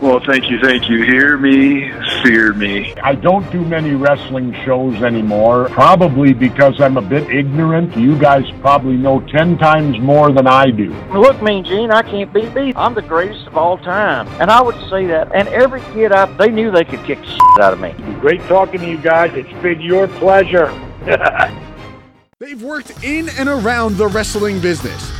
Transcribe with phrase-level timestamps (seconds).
[0.00, 1.02] Well, thank you, thank you.
[1.02, 1.90] Hear me,
[2.22, 2.94] fear me.
[3.02, 7.94] I don't do many wrestling shows anymore, probably because I'm a bit ignorant.
[7.98, 10.90] You guys probably know ten times more than I do.
[11.12, 12.72] Look, Mean Gene, I can't be beat me.
[12.76, 14.26] I'm the greatest of all time.
[14.40, 15.34] And I would say that.
[15.34, 17.92] And every kid, I, they knew they could kick the shit out of me.
[18.20, 19.32] Great talking to you guys.
[19.34, 20.72] It's been your pleasure.
[22.38, 25.19] They've worked in and around the wrestling business.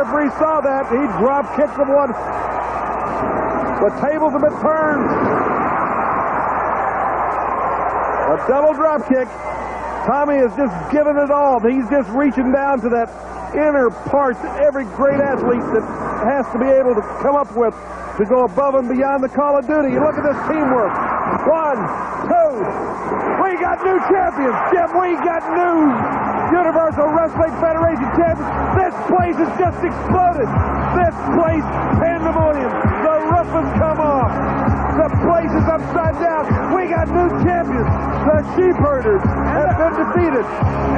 [0.00, 0.88] referee saw that.
[0.88, 2.08] He drop kicked the one.
[3.84, 5.04] The tables have been turned.
[8.32, 9.28] A double drop kick.
[10.08, 11.60] Tommy has just given it all.
[11.60, 13.12] He's just reaching down to that
[13.52, 15.84] inner part that every great athlete that
[16.24, 17.74] has to be able to come up with
[18.16, 19.92] to go above and beyond the call of duty.
[19.92, 20.92] You look at this teamwork.
[21.44, 21.80] One,
[22.24, 22.52] two,
[23.44, 24.88] we got new champions, Jim.
[24.96, 26.19] We got new
[26.50, 28.50] Universal Wrestling Federation champions.
[28.74, 30.50] This place has just exploded.
[30.98, 31.66] This place,
[32.02, 32.74] pandemonium.
[33.06, 34.34] The roof has come off.
[34.98, 36.74] The place is upside down.
[36.74, 37.86] We got new champions.
[37.86, 40.44] The sheep herders have been defeated.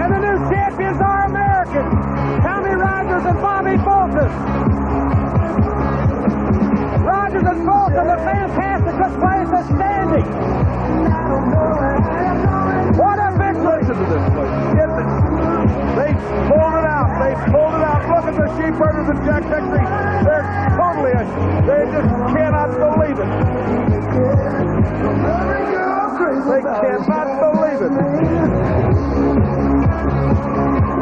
[0.01, 1.93] And the new champions are Americans.
[2.41, 4.33] Tommy Rogers and Bobby Fulton.
[7.05, 10.27] Rogers and Fulton, the fantastic place is standing.
[12.97, 13.81] What a victory!
[13.83, 14.92] Listen to this place.
[15.97, 16.12] They
[16.49, 17.09] pulled it out.
[17.22, 18.00] They pulled it out.
[18.09, 19.84] Look at the sheep herders and Jack Victory.
[20.25, 20.44] They're
[20.77, 21.12] totally,
[21.66, 23.28] they just cannot believe it.
[26.43, 27.93] They cannot believe it.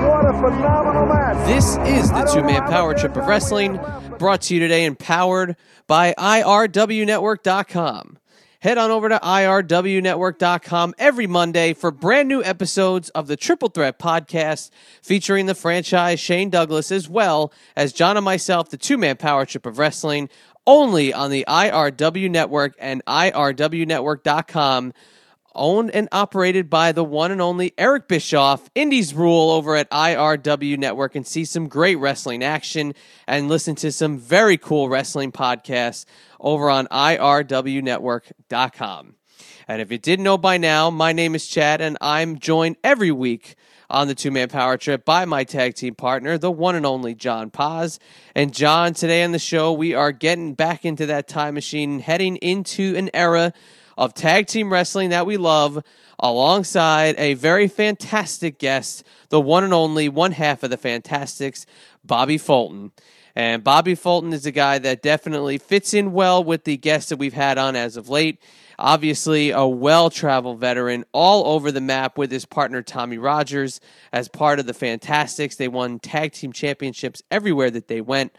[0.06, 1.46] What a phenomenal match.
[1.46, 3.78] This is the two man power trip of wrestling,
[4.18, 8.18] brought to you today and powered by IRWNetwork.com.
[8.60, 13.98] Head on over to IRWNetwork.com every Monday for brand new episodes of the Triple Threat
[13.98, 14.68] podcast
[15.02, 19.46] featuring the franchise Shane Douglas as well as John and myself, the two man power
[19.46, 20.28] trip of wrestling,
[20.66, 24.92] only on the IRW Network and IRWNetwork.com.
[25.54, 28.70] Owned and operated by the one and only Eric Bischoff.
[28.74, 32.94] Indies rule over at IRW Network and see some great wrestling action
[33.26, 36.04] and listen to some very cool wrestling podcasts
[36.38, 39.16] over on IRWNetwork.com.
[39.66, 43.12] And if you didn't know by now, my name is Chad, and I'm joined every
[43.12, 43.56] week
[43.90, 47.14] on the two man power trip by my tag team partner, the one and only
[47.14, 47.98] John Paz.
[48.34, 52.36] And John, today on the show, we are getting back into that time machine, heading
[52.36, 53.52] into an era
[54.00, 55.84] of tag team wrestling that we love,
[56.18, 61.66] alongside a very fantastic guest, the one and only one half of the Fantastics,
[62.02, 62.92] Bobby Fulton.
[63.36, 67.18] And Bobby Fulton is a guy that definitely fits in well with the guests that
[67.18, 68.40] we've had on as of late.
[68.78, 73.82] Obviously, a well traveled veteran all over the map with his partner Tommy Rogers
[74.14, 75.56] as part of the Fantastics.
[75.56, 78.34] They won tag team championships everywhere that they went.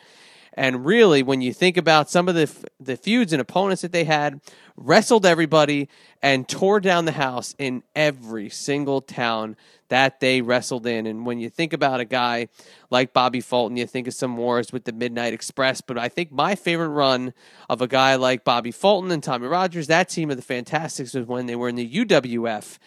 [0.53, 4.03] And really, when you think about some of the the feuds and opponents that they
[4.03, 4.41] had,
[4.75, 5.87] wrestled everybody
[6.21, 9.55] and tore down the house in every single town
[9.87, 11.05] that they wrestled in.
[11.05, 12.47] And when you think about a guy
[12.89, 15.81] like Bobby Fulton, you think of some wars with the Midnight Express.
[15.81, 17.33] But I think my favorite run
[17.69, 21.27] of a guy like Bobby Fulton and Tommy Rogers, that team of the Fantastics, was
[21.27, 22.77] when they were in the UWF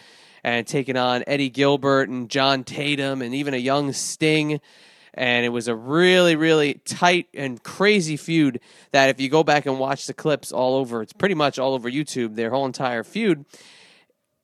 [0.43, 4.61] and taking on Eddie Gilbert and John Tatum and even a young Sting
[5.15, 8.61] and it was a really really tight and crazy feud
[8.93, 11.75] that if you go back and watch the clips all over it's pretty much all
[11.75, 13.45] over YouTube their whole entire feud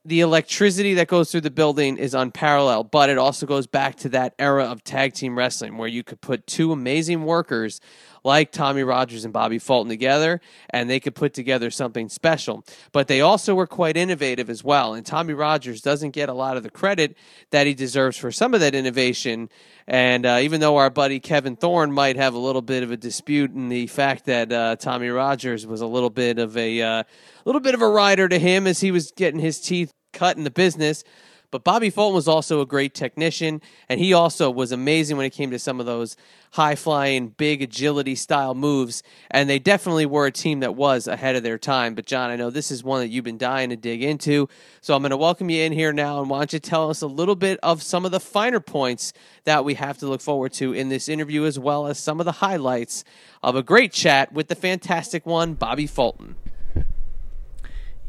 [0.05, 2.90] the electricity that goes through the building is unparalleled.
[2.90, 6.20] But it also goes back to that era of tag team wrestling where you could
[6.20, 7.81] put two amazing workers
[8.25, 10.40] like Tommy Rogers and Bobby Fulton together,
[10.70, 12.64] and they could put together something special.
[12.93, 14.94] But they also were quite innovative as well.
[14.94, 17.17] And Tommy Rogers doesn't get a lot of the credit
[17.50, 19.49] that he deserves for some of that innovation.
[19.87, 22.96] And uh, even though our buddy Kevin Thorn might have a little bit of a
[22.96, 27.02] dispute in the fact that uh, Tommy Rogers was a little bit of a uh,
[27.44, 30.44] little bit of a rider to him as he was getting his teeth cut in
[30.44, 31.05] the business.
[31.50, 35.31] But Bobby Fulton was also a great technician, and he also was amazing when it
[35.31, 36.17] came to some of those
[36.52, 39.02] high flying, big agility style moves.
[39.31, 41.94] And they definitely were a team that was ahead of their time.
[41.94, 44.49] But, John, I know this is one that you've been dying to dig into.
[44.81, 46.20] So I'm going to welcome you in here now.
[46.20, 49.12] And why don't you tell us a little bit of some of the finer points
[49.44, 52.26] that we have to look forward to in this interview, as well as some of
[52.26, 53.05] the highlights
[53.43, 56.37] of a great chat with the fantastic one, Bobby Fulton.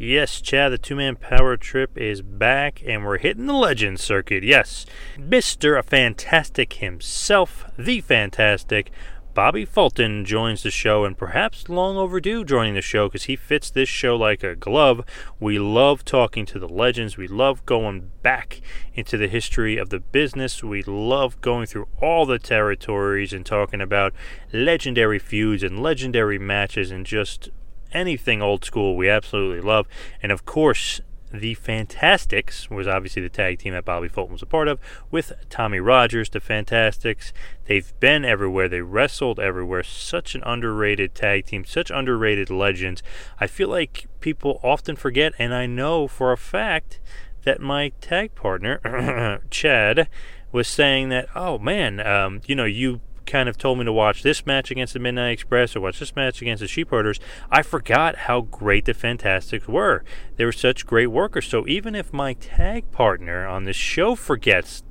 [0.04, 4.44] Yes, Chad, the two man power trip is back, and we're hitting the legend circuit.
[4.44, 5.86] Yes, Mr.
[5.86, 8.90] Fantastic himself, the Fantastic,
[9.36, 13.70] Bobby Fulton joins the show, and perhaps long overdue joining the show because he fits
[13.70, 15.06] this show like a glove.
[15.40, 18.60] We love talking to the legends, we love going back
[18.96, 23.82] into the history of the business, we love going through all the territories and talking
[23.82, 24.14] about
[24.52, 27.52] legendary feuds and legendary matches and just
[27.94, 29.88] anything old school we absolutely love.
[30.22, 31.02] And of course,
[31.34, 34.80] the Fantastics was obviously the tag team that Bobby Fulton was a part of
[35.10, 36.30] with Tommy Rogers.
[36.30, 37.32] The Fantastics,
[37.66, 39.84] they've been everywhere, they wrestled everywhere.
[39.84, 43.02] Such an underrated tag team, such underrated legends.
[43.40, 47.00] I feel like people often forget, and I know for a fact
[47.44, 50.08] that my tag partner, Chad,
[50.52, 54.24] was saying that, oh man, um, you know, you kind of told me to watch
[54.24, 57.20] this match against the Midnight Express or watch this match against the Sheepherders,
[57.50, 60.04] I forgot how great the Fantastics were.
[60.36, 61.48] They were such great workers.
[61.48, 64.84] So even if my tag partner on this show forgets,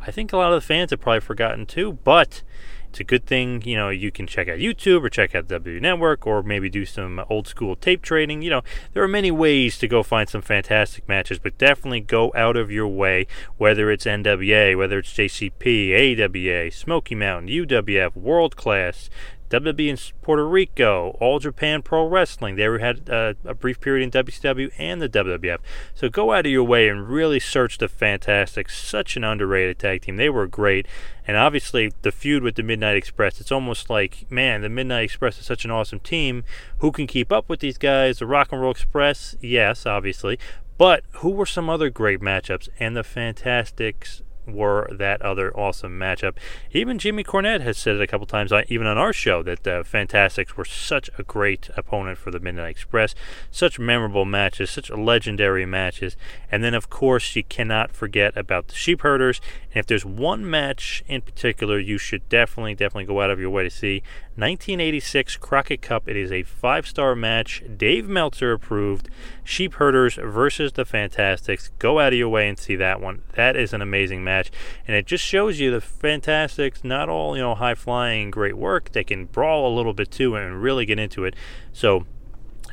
[0.00, 1.98] I think a lot of the fans have probably forgotten too.
[2.04, 2.42] But
[2.90, 5.80] it's a good thing, you know, you can check out YouTube or check out W
[5.80, 8.42] Network or maybe do some old school tape trading.
[8.42, 8.62] You know,
[8.92, 12.70] there are many ways to go find some fantastic matches, but definitely go out of
[12.70, 13.26] your way,
[13.56, 19.10] whether it's NWA, whether it's JCP, AWA, Smoky Mountain, UWF, World Class,
[19.50, 22.56] WWC in Puerto Rico, All Japan Pro Wrestling.
[22.56, 25.58] They had uh, a brief period in WCW and the WWF.
[25.94, 28.68] So go out of your way and really search the Fantastic.
[28.70, 30.16] Such an underrated tag team.
[30.16, 30.86] They were great.
[31.26, 35.38] And obviously, the feud with the Midnight Express, it's almost like, man, the Midnight Express
[35.38, 36.44] is such an awesome team.
[36.78, 38.18] Who can keep up with these guys?
[38.18, 40.38] The Rock and Roll Express, yes, obviously.
[40.78, 42.68] But who were some other great matchups?
[42.78, 44.22] And the Fantastics
[44.52, 46.36] were that other awesome matchup.
[46.72, 49.64] Even Jimmy Cornette has said it a couple times, uh, even on our show, that
[49.64, 53.14] the Fantastics were such a great opponent for the Midnight Express.
[53.50, 56.16] Such memorable matches, such legendary matches.
[56.50, 59.40] And then, of course, you cannot forget about the Sheepherders.
[59.72, 63.50] And if there's one match in particular you should definitely, definitely go out of your
[63.50, 64.02] way to see,
[64.36, 66.08] 1986 Crockett Cup.
[66.08, 69.08] It is a five star match, Dave Meltzer approved.
[69.48, 71.70] Sheepherders versus the Fantastics.
[71.78, 73.22] Go out of your way and see that one.
[73.32, 74.37] That is an amazing match.
[74.86, 78.92] And it just shows you the Fantastics, not all, you know, high flying, great work.
[78.92, 81.34] They can brawl a little bit too and really get into it.
[81.72, 82.06] So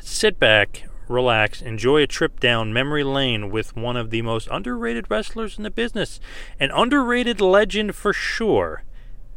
[0.01, 5.09] sit back, relax, enjoy a trip down memory lane with one of the most underrated
[5.09, 6.19] wrestlers in the business.
[6.59, 8.83] An underrated legend for sure.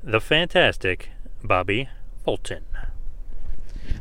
[0.03, 1.11] The fantastic
[1.43, 1.89] Bobby
[2.25, 2.65] Fulton.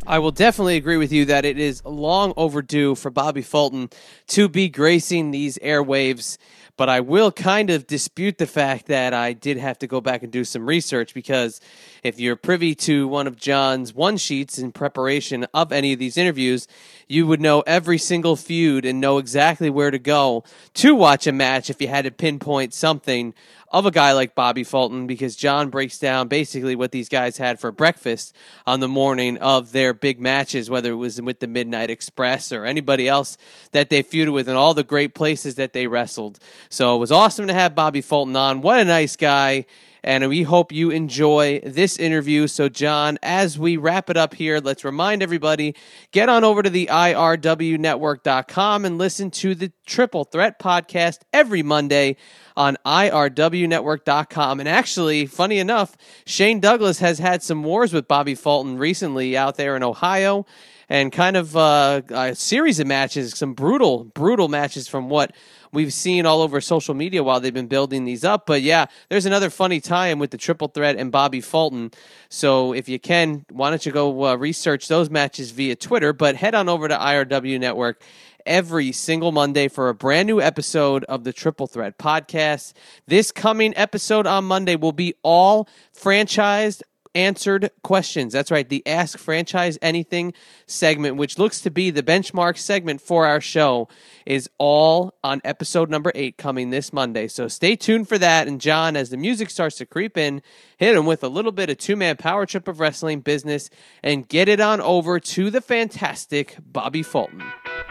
[0.06, 3.90] I will definitely agree with you that it is long overdue for Bobby Fulton
[4.28, 6.38] to be gracing these airwaves.
[6.78, 10.22] But I will kind of dispute the fact that I did have to go back
[10.22, 11.60] and do some research because
[12.04, 16.18] if you're privy to one of John's one sheets in preparation of any of these
[16.18, 16.68] interviews,
[17.08, 20.44] you would know every single feud and know exactly where to go
[20.76, 23.34] to watch a match if you had to pinpoint something
[23.70, 27.60] of a guy like Bobby Fulton because John breaks down basically what these guys had
[27.60, 31.90] for breakfast on the morning of their big matches, whether it was with the Midnight
[31.90, 33.38] Express or anybody else
[33.72, 36.40] that they feuded with, and all the great places that they wrestled.
[36.70, 38.62] So it was awesome to have Bobby Fulton on.
[38.62, 39.66] What a nice guy
[40.08, 42.48] And we hope you enjoy this interview.
[42.48, 45.76] So, John, as we wrap it up here, let's remind everybody
[46.14, 52.16] get on over to the IRWnetwork.com and listen to the Triple Threat podcast every Monday
[52.56, 54.62] on IRWnetwork.com.
[54.62, 59.58] And actually, funny enough, Shane Douglas has had some wars with Bobby Fulton recently out
[59.58, 60.46] there in Ohio
[60.88, 65.36] and kind of uh, a series of matches, some brutal, brutal matches from what
[65.78, 68.48] we've seen all over social media while they've been building these up.
[68.48, 71.92] But yeah, there's another funny tie-in with the Triple Threat and Bobby Fulton.
[72.30, 76.14] So if you can, why don't you go uh, research those matches via Twitter?
[76.14, 78.02] But head on over to IRW Network
[78.48, 82.74] every single Monday for a brand new episode of the Triple Threat podcast.
[83.06, 86.82] This coming episode on Monday will be all franchised
[87.18, 88.32] answered questions.
[88.32, 90.34] That's right, the Ask Franchise Anything
[90.68, 93.90] segment, which looks to be the benchmark segment for our show,
[94.26, 97.28] is all on episode number eight coming this Monday.
[97.28, 98.48] So stay tuned for that.
[98.48, 100.44] And John, as the music starts to creep in,
[100.78, 103.72] hit him with a little bit of two man power trip of wrestling business
[104.04, 107.44] and get it on over to the fantastic Bobby Fulton.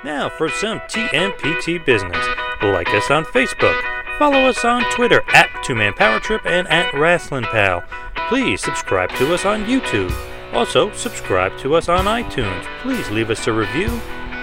[0.04, 2.25] Now for some TMPT business.
[2.62, 3.97] Like us on Facebook.
[4.18, 7.85] Follow us on Twitter at Two Man Power Trip and at Wrestling Pal.
[8.28, 10.12] Please subscribe to us on YouTube.
[10.52, 12.64] Also, subscribe to us on iTunes.
[12.83, 14.00] Please leave us a review.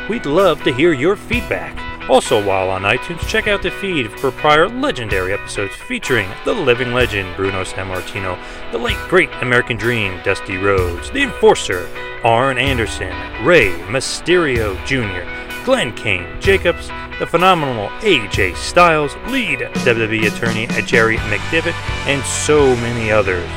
[0.10, 1.78] We'd love to hear your feedback.
[2.10, 6.94] Also, while on iTunes, check out the feed for prior legendary episodes featuring the living
[6.94, 8.38] legend Bruno Sammartino,
[8.72, 11.90] the late great American Dream Dusty Rhodes, the Enforcer
[12.24, 13.14] Arn Anderson,
[13.46, 15.28] Rey Mysterio Jr.,
[15.66, 16.88] Glenn Kane Jacobs,
[17.20, 21.74] the phenomenal AJ Styles, lead WWE attorney Jerry McDevitt,
[22.08, 23.50] and so many others.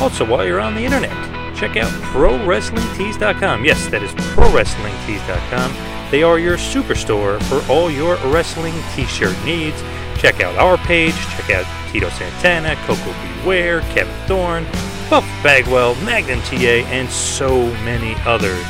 [0.00, 1.12] Also, while you're on the internet,
[1.56, 3.64] check out ProWrestlingTees.com.
[3.64, 6.10] Yes, that is ProWrestlingTees.com.
[6.10, 9.82] They are your superstore for all your wrestling t-shirt needs.
[10.18, 14.64] Check out our page, check out Tito Santana, Coco Beware, Kevin Thorn,
[15.10, 18.64] Buff Bagwell, Magnum TA, and so many others.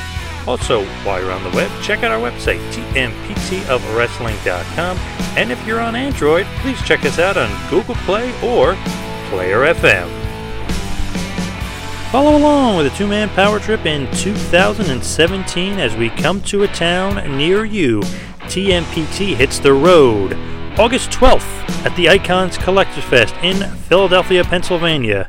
[0.47, 4.97] Also, while you're on the web, check out our website, tmptofwrestling.com.
[5.37, 8.76] And if you're on Android, please check us out on Google Play or
[9.28, 10.25] Player FM.
[12.13, 16.69] Follow along with a two man power trip in 2017 as we come to a
[16.69, 18.01] town near you.
[18.43, 20.35] TMPT hits the road
[20.79, 23.57] August 12th at the Icons Collectors Fest in
[23.89, 25.29] Philadelphia, Pennsylvania.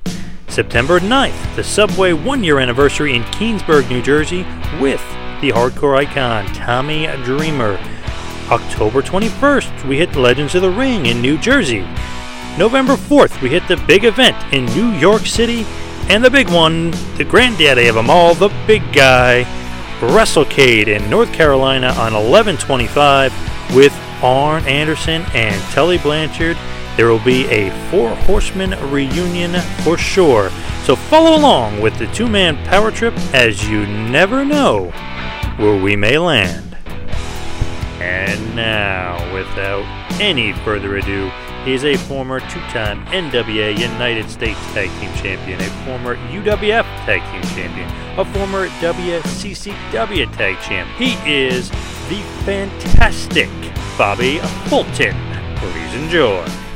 [0.49, 4.43] September 9th, the Subway one year anniversary in Keansburg, New Jersey,
[4.79, 5.01] with
[5.41, 7.79] the hardcore icon Tommy Dreamer.
[8.49, 11.81] October 21st, we hit Legends of the Ring in New Jersey.
[12.57, 15.65] November 4th, we hit the big event in New York City.
[16.09, 19.43] And the big one, the granddaddy of them all, the big guy,
[19.99, 23.33] WrestleCade in North Carolina on 1125
[23.75, 26.55] with Arn Anderson and Tully Blanchard.
[26.95, 30.49] There will be a Four Horsemen reunion for sure.
[30.83, 34.91] So follow along with the two man power trip as you never know
[35.57, 36.77] where we may land.
[37.99, 39.83] And now, without
[40.21, 41.29] any further ado,
[41.67, 47.41] is a former two-time NWA United States Tag Team Champion, a former UWF Tag Team
[47.55, 50.89] Champion, a former WCCW Tag Champ.
[50.97, 53.49] He is the fantastic
[53.97, 55.15] Bobby Fulton.
[55.57, 56.66] Please enjoy.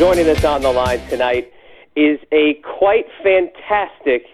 [0.00, 1.52] Joining us on the line tonight
[1.94, 4.24] is a quite fantastic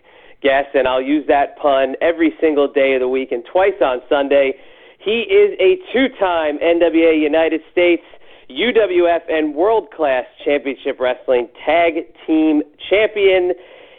[0.40, 4.00] guest, and I'll use that pun every single day of the week and twice on
[4.08, 4.54] Sunday.
[5.00, 8.04] He is a two-time NWA United States,
[8.48, 13.52] UWF, and World Class Championship Wrestling Tag Team Champion.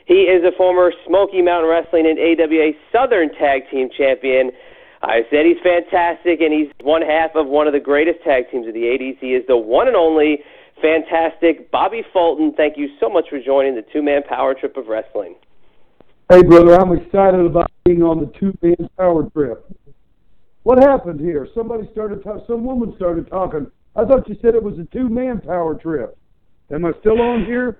[0.05, 4.51] He is a former Smoky Mountain Wrestling and AWA Southern Tag Team Champion.
[5.01, 8.67] I said he's fantastic, and he's one half of one of the greatest tag teams
[8.69, 9.19] of the 80s.
[9.19, 10.39] He is the one and only
[10.81, 12.53] fantastic Bobby Fulton.
[12.55, 15.35] Thank you so much for joining the two man power trip of wrestling.
[16.29, 19.65] Hey, brother, I'm excited about being on the two man power trip.
[20.63, 21.47] What happened here?
[21.55, 25.41] Somebody started, ta- some woman started talking I thought you said it was a two-man
[25.41, 26.15] power trip.
[26.71, 27.79] Am I still on here?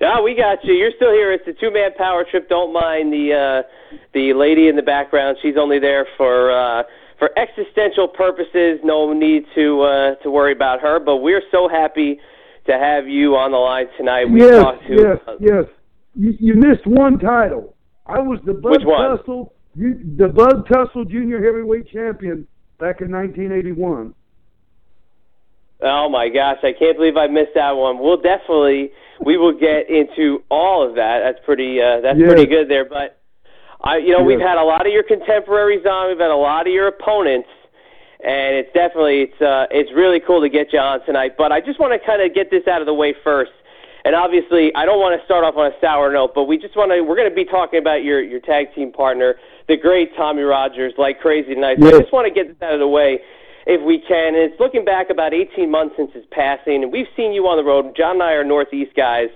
[0.00, 0.74] Yeah, we got you.
[0.74, 1.32] You're still here.
[1.32, 2.48] It's a two-man power trip.
[2.48, 5.36] Don't mind the uh, the lady in the background.
[5.42, 6.82] She's only there for uh,
[7.20, 8.80] for existential purposes.
[8.82, 10.98] No need to uh, to worry about her.
[10.98, 12.18] But we're so happy
[12.66, 14.24] to have you on the line tonight.
[14.24, 15.64] We yes, talked to yes, yes.
[16.16, 17.76] You, you missed one title.
[18.06, 22.48] I was the Bud Tussle, you, the Bud Tussle Junior Heavyweight Champion
[22.80, 24.14] back in 1981.
[25.82, 27.98] Oh my gosh, I can't believe I missed that one.
[28.00, 28.90] We'll definitely
[29.24, 31.20] we will get into all of that.
[31.20, 32.28] That's pretty uh, that's Yes.
[32.28, 32.84] pretty good there.
[32.84, 33.19] But
[33.82, 36.66] I you know, we've had a lot of your contemporaries on, we've had a lot
[36.66, 37.48] of your opponents
[38.22, 41.32] and it's definitely it's uh it's really cool to get you on tonight.
[41.38, 43.52] But I just want to kind of get this out of the way first.
[44.04, 46.76] And obviously, I don't want to start off on a sour note, but we just
[46.76, 49.36] want to we're going to be talking about your your tag team partner,
[49.68, 51.78] the great Tommy Rogers, like crazy tonight.
[51.80, 53.20] So I just want to get this out of the way
[53.66, 54.34] if we can.
[54.34, 57.56] And it's looking back about 18 months since his passing, and we've seen you on
[57.56, 57.92] the road.
[57.96, 59.28] John and I are Northeast guys,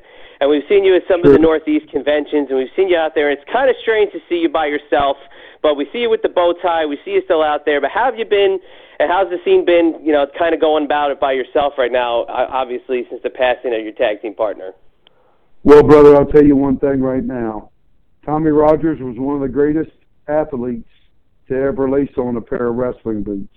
[0.44, 3.14] and we've seen you at some of the Northeast conventions, and we've seen you out
[3.14, 3.30] there.
[3.30, 5.16] And it's kind of strange to see you by yourself,
[5.62, 6.84] but we see you with the bow tie.
[6.84, 7.80] We see you still out there.
[7.80, 8.60] But how have you been?
[9.00, 9.98] And how's the scene been?
[10.04, 12.26] You know, kind of going about it by yourself right now.
[12.28, 14.72] Obviously, since the passing of your tag team partner.
[15.62, 17.70] Well, brother, I'll tell you one thing right now.
[18.26, 19.92] Tommy Rogers was one of the greatest
[20.28, 20.90] athletes
[21.48, 23.56] to ever lace on a pair of wrestling boots.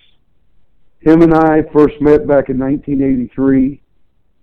[1.01, 3.81] Him and I first met back in 1983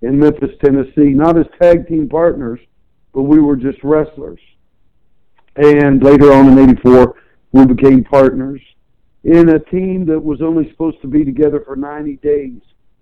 [0.05, 2.61] in Memphis, Tennessee, not as tag team partners,
[3.15, 4.41] but we were just wrestlers.
[5.57, 7.15] And later on in 84,
[7.53, 8.61] we became partners
[9.23, 12.61] in a team that was only supposed to be together for 90 days,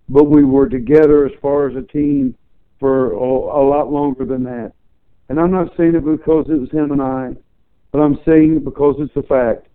[0.08, 2.36] but we were together as far as a team
[2.78, 4.72] for a, lot longer than that.
[5.28, 7.34] And I'm not saying it because it was him and I,
[7.90, 9.66] but I'm saying it because it's a fact.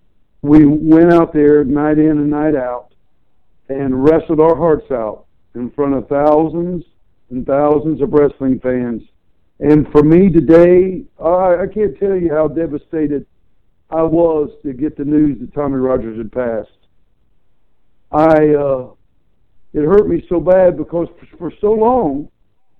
[0.41, 2.93] We went out there night in and night out
[3.67, 6.85] and wrestled our hearts out in front of thousands
[7.29, 9.03] and thousands of wrestling fans.
[9.59, 13.25] And for me today, I, I can't tell you how devastated
[13.89, 16.69] I was to get the news that Tommy Rogers had passed.
[18.11, 18.91] I uh,
[19.73, 22.29] it hurt me so bad because for, for so long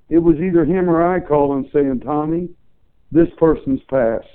[0.10, 2.50] it was either him or I calling saying, Tommy,
[3.12, 4.26] this person's passed,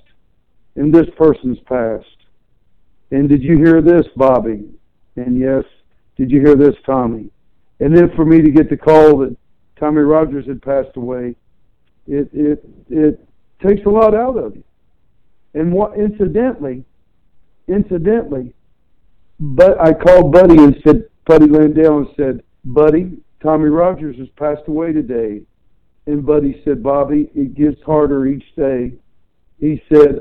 [0.76, 2.07] and this person's passed.
[3.11, 4.64] And did you hear this, Bobby?
[5.16, 5.64] And yes,
[6.16, 7.30] did you hear this, Tommy?
[7.80, 9.37] And then for me to get the call that
[9.82, 11.34] Tommy Rogers had passed away,
[12.06, 13.28] it it it
[13.60, 14.62] takes a lot out of you.
[15.54, 16.84] And what incidentally,
[17.66, 18.54] incidentally,
[19.40, 24.68] but I called Buddy and said, Buddy Landel and said, Buddy, Tommy Rogers has passed
[24.68, 25.42] away today.
[26.06, 28.92] And Buddy said, Bobby, it gets harder each day.
[29.58, 30.21] He said,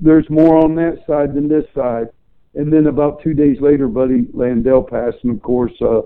[0.00, 2.08] there's more on that side than this side.
[2.54, 6.02] And then about two days later, Buddy Landel passed, and of course, uh,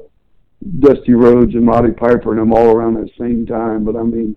[0.80, 3.84] Dusty Rhodes and Roddy Piper and them all around at the same time.
[3.84, 4.36] But I mean,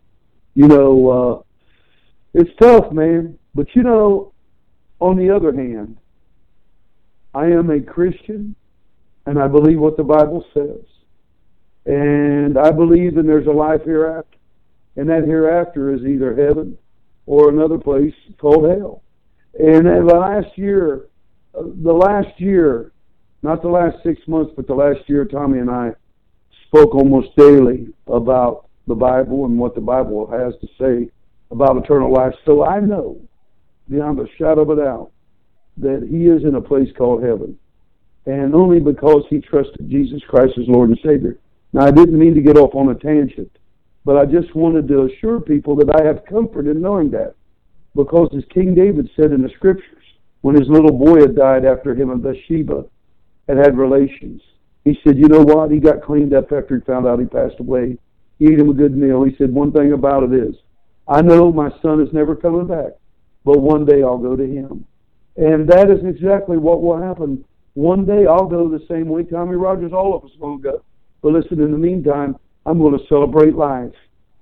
[0.56, 1.42] you know, uh,
[2.34, 3.38] it's tough, man.
[3.56, 4.34] But you know,
[5.00, 5.98] on the other hand,
[7.34, 8.56] I am a Christian,
[9.26, 10.86] and I believe what the Bible says.
[11.86, 14.38] And I believe that there's a life hereafter.
[14.98, 16.78] And that hereafter is either heaven
[17.26, 19.04] or another place called hell.
[19.58, 21.08] And the last year,
[21.56, 22.92] uh, the last year,
[23.44, 25.94] not the last six months, but the last year, Tommy and I
[26.68, 31.10] spoke almost daily about the Bible and what the Bible has to say
[31.52, 32.34] about eternal life.
[32.46, 33.20] So I know,
[33.90, 35.12] beyond a shadow of a doubt,
[35.78, 37.58] that he is in a place called heaven.
[38.26, 41.38] And only because he trusted Jesus Christ as Lord and Savior.
[41.72, 43.52] Now, I didn't mean to get off on a tangent,
[44.04, 47.36] but I just wanted to assure people that I have comfort in knowing that.
[47.96, 50.04] Because as King David said in the scriptures,
[50.42, 52.86] when his little boy had died after him and Bathsheba
[53.48, 54.42] had had relations,
[54.88, 55.72] he said, You know what?
[55.72, 57.98] He got cleaned up after he found out he passed away.
[58.40, 59.24] He ate him a good meal.
[59.24, 60.56] He said, One thing about it is,
[61.08, 62.92] I know my son is never coming back,
[63.44, 64.86] but one day I'll go to him.
[65.36, 67.44] And that is exactly what will happen.
[67.74, 70.84] One day I'll go the same way Tommy Rogers, all of us will go.
[71.22, 73.94] But listen, in the meantime, I'm going to celebrate life.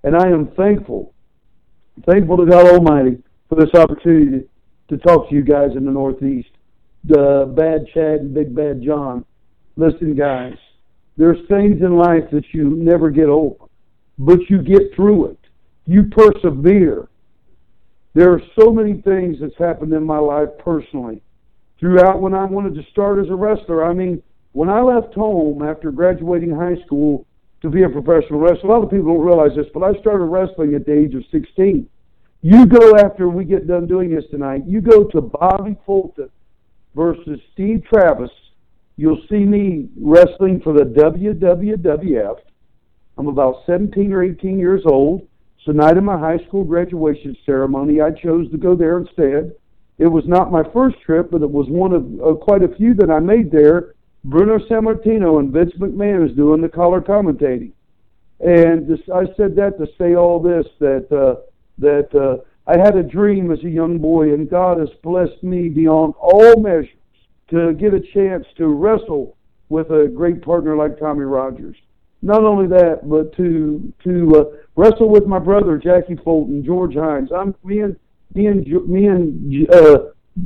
[0.03, 1.13] And I am thankful,
[2.05, 4.47] thankful to God Almighty for this opportunity
[4.89, 6.49] to talk to you guys in the Northeast.
[7.03, 9.25] The Bad Chad and Big Bad John.
[9.77, 10.55] Listen, guys,
[11.17, 13.65] there's things in life that you never get over,
[14.17, 15.39] but you get through it.
[15.85, 17.07] You persevere.
[18.13, 21.21] There are so many things that's happened in my life personally
[21.79, 23.85] throughout when I wanted to start as a wrestler.
[23.85, 27.25] I mean, when I left home after graduating high school
[27.61, 30.25] to be a professional wrestler, a lot of people don't realize this, but I started
[30.25, 31.89] wrestling at the age of 16.
[32.41, 36.29] You go after we get done doing this tonight, you go to Bobby Fulton
[36.95, 38.31] versus Steve Travis
[38.97, 42.37] you'll see me wrestling for the WWWF.
[43.17, 45.27] I'm about 17 or 18 years old.
[45.65, 49.53] So night of my high school graduation ceremony, I chose to go there instead.
[49.97, 52.93] It was not my first trip, but it was one of uh, quite a few
[52.95, 53.95] that I made there.
[54.25, 57.71] Bruno Sammartino and Vince McMahon is doing the color commentating,
[58.39, 61.41] and this, I said that to say all this that uh,
[61.77, 65.69] that uh, I had a dream as a young boy, and God has blessed me
[65.69, 66.89] beyond all measures
[67.49, 69.37] to get a chance to wrestle
[69.69, 71.75] with a great partner like Tommy Rogers.
[72.21, 74.43] Not only that, but to to uh,
[74.75, 77.29] wrestle with my brother Jackie Fulton, George Hines.
[77.35, 77.95] I'm me and
[78.33, 79.97] me and me and uh,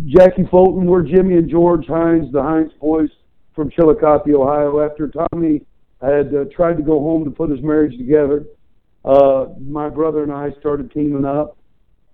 [0.08, 0.86] Jackie Fulton.
[0.86, 3.10] We're Jimmy and George Hines, the Hines boys
[3.56, 4.82] from Chillicothe, Ohio.
[4.82, 5.62] After Tommy
[6.02, 8.46] had uh, tried to go home to put his marriage together,
[9.06, 11.58] uh, my brother and I started teaming up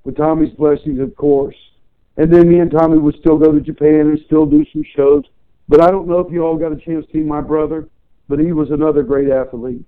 [0.03, 1.55] with Tommy's blessings, of course.
[2.17, 5.23] And then me and Tommy would still go to Japan and still do some shows.
[5.67, 7.89] But I don't know if you all got a chance to see my brother,
[8.29, 9.83] but he was another great athlete.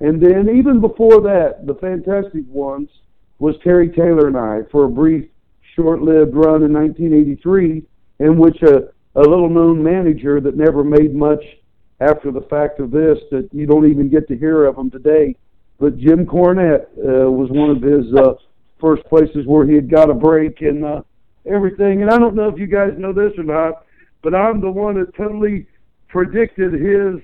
[0.00, 2.88] And then even before that, the fantastic ones
[3.38, 5.28] was Terry Taylor and I for a brief,
[5.74, 7.82] short-lived run in 1983,
[8.20, 11.42] in which a, a little-known manager that never made much
[12.00, 15.34] after the fact of this, that you don't even get to hear of him today,
[15.78, 18.34] but Jim Cornette uh, was one of his uh,
[18.80, 21.02] first places where he had got a break and uh,
[21.46, 22.02] everything.
[22.02, 23.86] And I don't know if you guys know this or not,
[24.22, 25.66] but I'm the one that totally
[26.08, 27.20] predicted his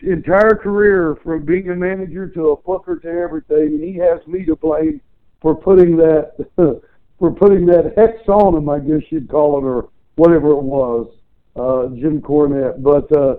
[0.00, 4.44] entire career from being a manager to a booker to everything, and he has me
[4.44, 5.00] to blame
[5.40, 6.32] for putting that
[7.18, 11.08] for putting that hex on him, I guess you'd call it, or whatever it was,
[11.56, 12.82] uh, Jim Cornette.
[12.82, 13.36] But uh,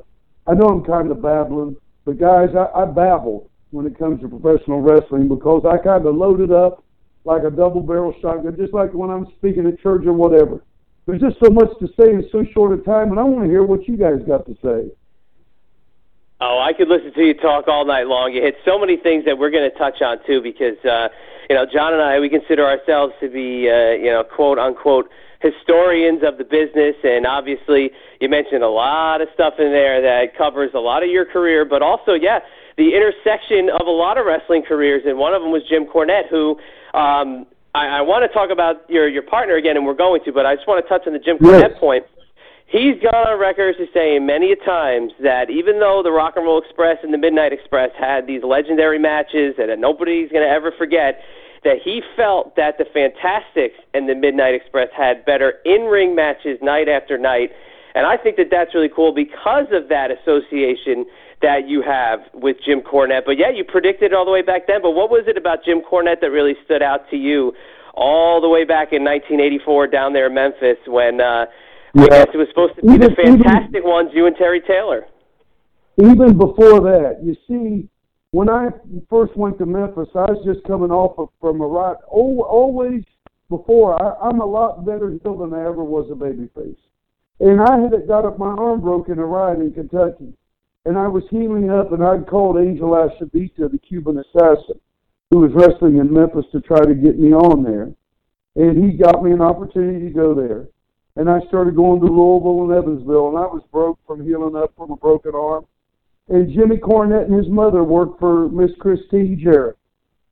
[0.48, 4.30] I know I'm kind of babbling, but guys, I, I babble when it comes to
[4.30, 6.84] professional wrestling because I kind of load it up
[7.28, 10.63] like a double barrel shotgun, just like when I'm speaking at church or whatever.
[11.06, 13.50] There's just so much to say in so short a time, and I want to
[13.50, 14.92] hear what you guys got to say.
[16.40, 18.32] Oh, I could listen to you talk all night long.
[18.32, 21.10] You hit so many things that we're going to touch on too, because uh,
[21.50, 25.10] you know, John and I, we consider ourselves to be, uh, you know, quote unquote
[25.42, 30.36] historians of the business, and obviously, you mentioned a lot of stuff in there that
[30.38, 32.40] covers a lot of your career, but also, yeah,
[32.78, 36.28] the intersection of a lot of wrestling careers, and one of them was Jim Cornette,
[36.30, 36.58] who
[36.98, 40.32] um, I, I want to talk about your your partner again, and we're going to,
[40.32, 41.80] but I just want to touch on the Jim Cornette yes.
[41.80, 42.06] point.
[42.68, 46.44] He's gone on record as saying many a times that even though the Rock and
[46.44, 50.74] Roll Express and the Midnight Express had these legendary matches that nobody's going to ever
[50.76, 51.22] forget,
[51.64, 56.90] that he felt that the Fantastics and the Midnight Express had better in-ring matches night
[56.90, 57.52] after night,
[57.96, 61.06] and I think that that's really cool because of that association
[61.41, 63.26] that you have with Jim Cornette.
[63.26, 64.82] But yeah, you predicted it all the way back then.
[64.82, 67.54] But what was it about Jim Cornette that really stood out to you
[67.93, 71.45] all the way back in 1984 down there in Memphis when uh,
[71.93, 72.04] yeah.
[72.04, 74.62] I guess it was supposed to be even, the fantastic even, ones, you and Terry
[74.62, 75.06] Taylor?
[75.97, 77.89] Even before that, you see,
[78.32, 78.69] when I
[79.10, 81.97] first went to Memphis, I was just coming off of, from a ride.
[82.08, 83.04] Always
[83.50, 86.78] before, I, I'm a lot better heel than I ever was a babyface.
[87.39, 90.34] And I had got up my arm broke in a ride in Kentucky
[90.88, 94.80] and I was healing up, and I'd called Angel Acevedo, the Cuban assassin,
[95.30, 97.91] who was wrestling in Memphis to try to get me on there.
[98.56, 100.69] And he got me an opportunity to go there.
[101.17, 104.73] And I started going to Louisville and Evansville, and I was broke from healing up
[104.78, 105.65] from a broken arm.
[106.30, 109.78] And Jimmy Cornette and his mother worked for Miss Christine Jarrett.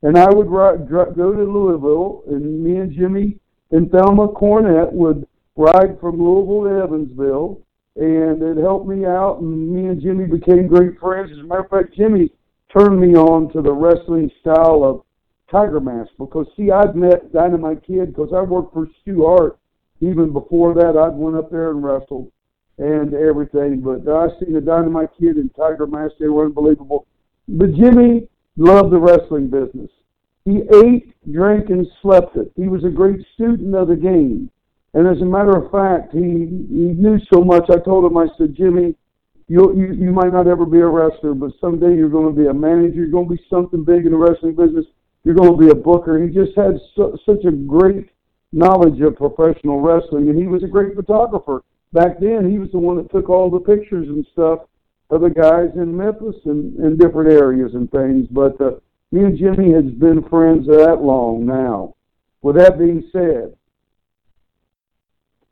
[0.02, 3.38] And I would ride, go to Louisville, and me and Jimmy
[3.72, 7.65] and Thelma Cornette would ride from Louisville to Evansville
[7.96, 9.38] and it helped me out.
[9.40, 11.32] And me and Jimmy became great friends.
[11.32, 12.30] As a matter of fact, Jimmy
[12.76, 15.02] turned me on to the wrestling style of
[15.50, 19.58] Tiger Mask because see, I'd met Dynamite Kid because I worked for Stu Hart.
[20.00, 22.30] Even before that, I'd went up there and wrestled
[22.78, 23.80] and everything.
[23.80, 27.06] But I seen the Dynamite Kid and Tiger Mask; they were unbelievable.
[27.48, 29.90] But Jimmy loved the wrestling business.
[30.44, 32.52] He ate, drank, and slept it.
[32.56, 34.50] He was a great student of the game.
[34.96, 37.68] And as a matter of fact, he he knew so much.
[37.68, 38.94] I told him, I said, Jimmy,
[39.46, 42.48] you you you might not ever be a wrestler, but someday you're going to be
[42.48, 43.04] a manager.
[43.04, 44.86] You're going to be something big in the wrestling business.
[45.22, 46.18] You're going to be a booker.
[46.18, 48.08] He just had so, such a great
[48.52, 51.62] knowledge of professional wrestling, and he was a great photographer.
[51.92, 54.60] Back then, he was the one that took all the pictures and stuff
[55.10, 58.28] of the guys in Memphis and in different areas and things.
[58.30, 58.80] But uh,
[59.12, 61.96] me and Jimmy has been friends that long now.
[62.40, 63.54] With that being said,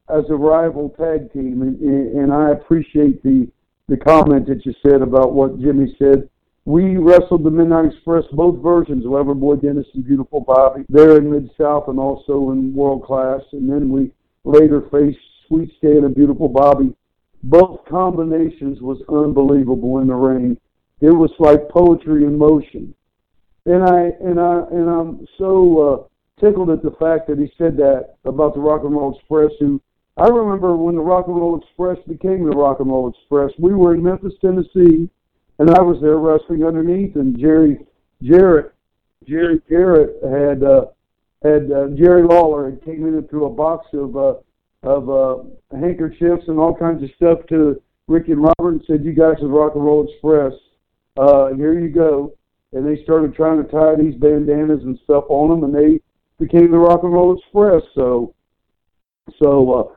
[0.08, 3.48] as a rival tag team, and, and I appreciate the
[3.86, 6.28] the comment that you said about what Jimmy said.
[6.64, 11.50] We wrestled the Midnight Express, both versions, Loverboy Dennis and Beautiful Bobby, there in Mid
[11.60, 14.10] South and also in World Class, and then we
[14.44, 16.94] later faced Sweet Stan and Beautiful Bobby
[17.44, 20.56] both combinations was unbelievable in the ring.
[21.00, 22.94] It was like poetry in motion.
[23.66, 26.08] And I and I and I'm so
[26.40, 29.50] uh, tickled at the fact that he said that about the Rock and Roll Express.
[29.60, 29.80] Who
[30.16, 33.50] I remember when the Rock and Roll Express became the Rock and Roll Express.
[33.58, 35.10] We were in Memphis, Tennessee,
[35.58, 37.16] and I was there wrestling underneath.
[37.16, 37.84] And Jerry
[38.22, 38.72] Jarrett,
[39.26, 40.86] Jerry Jarrett had uh,
[41.42, 44.34] had uh, Jerry Lawler had came in and threw a box of uh,
[44.84, 49.14] of uh, handkerchiefs and all kinds of stuff to Ricky and Robert and said, "You
[49.14, 50.52] guys are Rock and Roll Express.
[51.16, 52.34] Uh, here you go."
[52.72, 56.00] And they started trying to tie these bandanas and stuff on them, and they
[56.38, 57.82] became the Rock and Roll Express.
[57.94, 58.34] So,
[59.42, 59.96] so uh,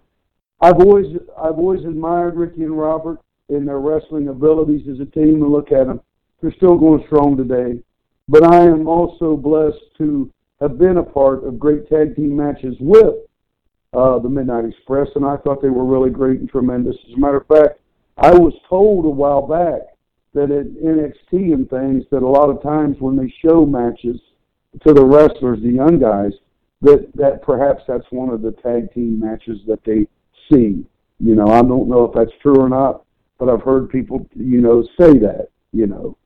[0.62, 5.44] I've always I've always admired Ricky and Robert and their wrestling abilities as a team.
[5.44, 6.02] And look at them;
[6.42, 7.82] they're still going strong today.
[8.28, 12.76] But I am also blessed to have been a part of great tag team matches
[12.80, 13.16] with
[13.94, 16.96] uh, the Midnight Express, and I thought they were really great and tremendous.
[17.08, 17.80] As a matter of fact,
[18.18, 19.82] I was told a while back
[20.34, 24.20] that at NXT and things that a lot of times when they show matches
[24.86, 26.32] to the wrestlers, the young guys,
[26.82, 30.08] that that perhaps that's one of the tag team matches that they
[30.52, 30.86] see.
[31.20, 33.04] You know, I don't know if that's true or not,
[33.40, 35.50] but I've heard people, you know, say that.
[35.72, 36.18] You know.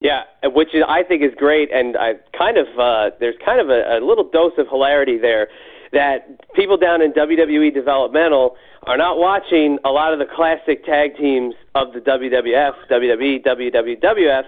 [0.00, 3.98] Yeah, which I think is great, and I kind of uh, there's kind of a,
[3.98, 5.48] a little dose of hilarity there
[5.92, 11.16] that people down in WWE developmental are not watching a lot of the classic tag
[11.16, 14.44] teams of the WWF, WWE, WWF.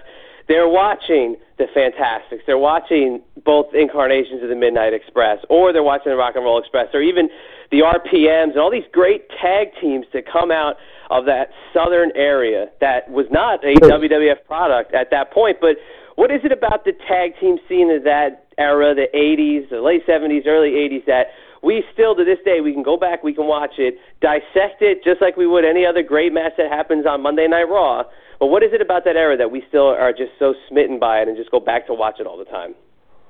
[0.47, 2.43] They're watching the Fantastics.
[2.45, 6.59] They're watching both incarnations of the Midnight Express, or they're watching the Rock and Roll
[6.59, 7.29] Express, or even
[7.71, 10.75] the RPMs and all these great tag teams that come out
[11.09, 15.57] of that southern area that was not a WWF product at that point.
[15.61, 15.77] But
[16.15, 20.05] what is it about the tag team scene of that era, the 80s, the late
[20.07, 21.27] 70s, early 80s, that
[21.61, 25.03] we still to this day we can go back, we can watch it, dissect it
[25.03, 28.03] just like we would any other great match that happens on Monday Night Raw.
[28.39, 31.21] But what is it about that era that we still are just so smitten by
[31.21, 32.75] it and just go back to watch it all the time?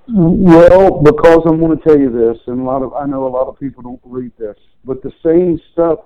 [0.07, 3.29] Well, because I'm going to tell you this, and a lot of I know a
[3.29, 5.99] lot of people don't believe this, but the same stuff.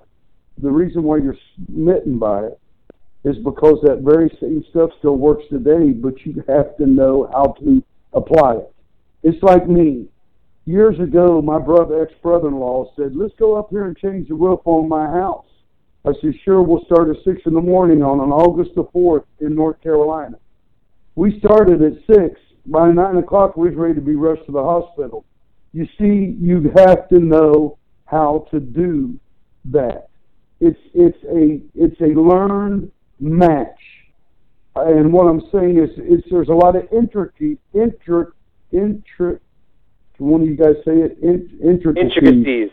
[0.62, 1.36] The reason why you're
[1.66, 2.60] smitten by it
[3.24, 7.54] is because that very same stuff still works today, but you have to know how
[7.60, 7.82] to
[8.12, 8.74] apply it.
[9.22, 10.06] It's like me.
[10.64, 14.88] Years ago, my brother, ex-brother-in-law, said, "Let's go up here and change the roof on
[14.88, 15.46] my house."
[16.06, 19.24] I said, "Sure, we'll start at six in the morning on on August the fourth
[19.40, 20.38] in North Carolina."
[21.16, 22.40] We started at six.
[22.66, 25.24] By nine o'clock, we was ready to be rushed to the hospital.
[25.72, 29.18] You see, you have to know how to do
[29.66, 30.08] that.
[30.60, 33.78] It's it's a it's a learned match.
[34.76, 38.32] And what I'm saying is, is there's a lot of intricate, intric,
[38.72, 39.40] intric.
[40.18, 42.70] One of you guys say it, in, intricacies, Intricacies.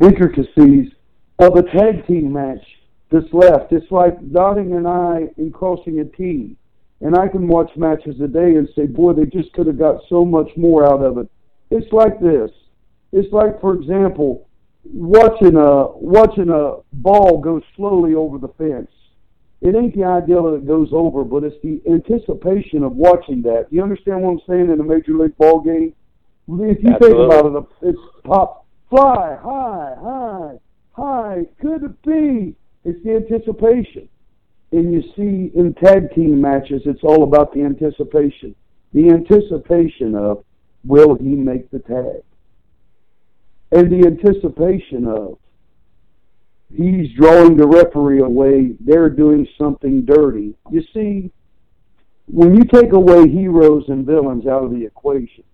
[0.00, 0.92] intricacies
[1.40, 2.64] of a tag team match
[3.10, 3.72] that's left.
[3.72, 6.56] It's like dotting an I and crossing a T.
[7.04, 10.00] And I can watch matches a day and say, boy, they just could have got
[10.08, 11.28] so much more out of it.
[11.70, 12.50] It's like this.
[13.12, 14.48] It's like, for example,
[14.84, 18.90] watching a watching a ball go slowly over the fence.
[19.60, 23.66] It ain't the idea that it goes over, but it's the anticipation of watching that.
[23.70, 25.94] You understand what I'm saying in a major league ball game?
[26.48, 30.58] If you think about it, it's pop, fly, high, high,
[30.92, 31.42] high.
[31.60, 32.56] Could it be?
[32.84, 34.08] It's the anticipation.
[34.74, 38.56] And you see in tag team matches, it's all about the anticipation.
[38.92, 40.44] The anticipation of
[40.82, 42.24] will he make the tag?
[43.70, 45.38] And the anticipation of
[46.76, 50.56] he's drawing the referee away, they're doing something dirty.
[50.72, 51.30] You see,
[52.26, 55.44] when you take away heroes and villains out of the equation,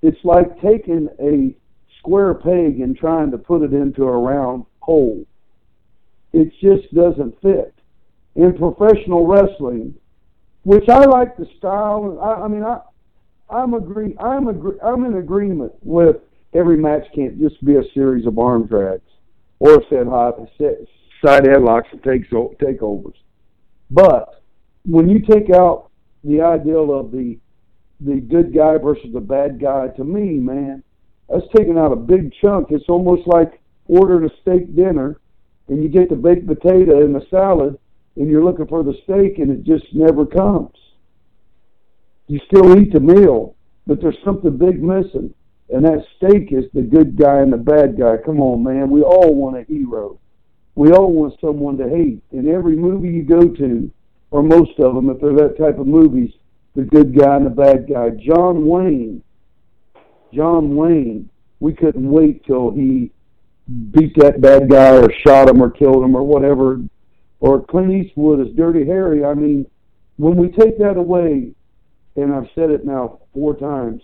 [0.00, 1.56] it's like taking a
[1.98, 5.26] square peg and trying to put it into a round hole.
[6.32, 7.73] It just doesn't fit.
[8.36, 9.94] In professional wrestling,
[10.64, 12.80] which I like the style, I, I mean, I,
[13.50, 16.16] I'm agree, I'm agree, I'm in agreement with
[16.54, 19.02] every match can't just be a series of arm drags
[19.58, 20.78] or set high set,
[21.24, 23.14] side headlocks and takes takeovers.
[23.90, 24.42] But
[24.84, 25.90] when you take out
[26.22, 27.38] the ideal of the
[28.00, 30.82] the good guy versus the bad guy, to me, man,
[31.28, 32.68] that's taking out a big chunk.
[32.70, 35.20] It's almost like ordering a steak dinner,
[35.68, 37.78] and you get the baked potato and the salad,
[38.16, 40.76] and you're looking for the steak, and it just never comes.
[42.26, 43.54] You still eat the meal,
[43.86, 45.34] but there's something big missing,
[45.68, 48.16] and that steak is the good guy and the bad guy.
[48.24, 50.18] Come on, man, we all want a hero.
[50.74, 52.22] We all want someone to hate.
[52.32, 53.90] In every movie you go to,
[54.30, 56.32] or most of them, if they're that type of movies,
[56.74, 58.10] the good guy and the bad guy.
[58.10, 59.22] John Wayne,
[60.32, 63.12] John Wayne, we couldn't wait till he
[63.92, 66.80] beat that bad guy or shot him or killed him or whatever.
[67.44, 69.22] Or Clint Eastwood as Dirty Harry.
[69.22, 69.66] I mean,
[70.16, 71.52] when we take that away,
[72.16, 74.00] and I've said it now four times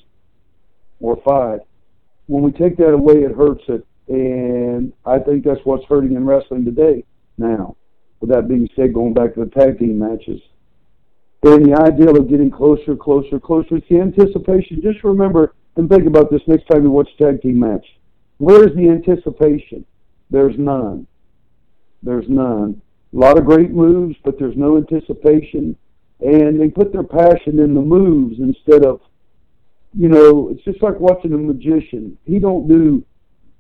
[1.01, 1.61] or five,
[2.27, 3.87] when we take that away, it hurts it.
[4.09, 7.03] And I think that's what's hurting in wrestling today
[7.39, 7.77] now.
[8.21, 10.43] With that being said, going back to the tag team matches,
[11.43, 13.77] and the ideal of getting closer, closer, closer.
[13.77, 14.83] It's the anticipation.
[14.83, 17.87] Just remember and think about this next time you watch a tag team match.
[18.37, 19.87] Where's the anticipation?
[20.29, 21.07] There's none.
[22.03, 22.83] There's none.
[23.13, 25.77] A lot of great moves, but there's no anticipation.
[26.21, 29.01] And they put their passion in the moves instead of,
[29.95, 32.17] you know, it's just like watching a magician.
[32.25, 33.05] He don't do,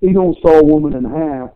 [0.01, 1.51] he don't saw a woman in half,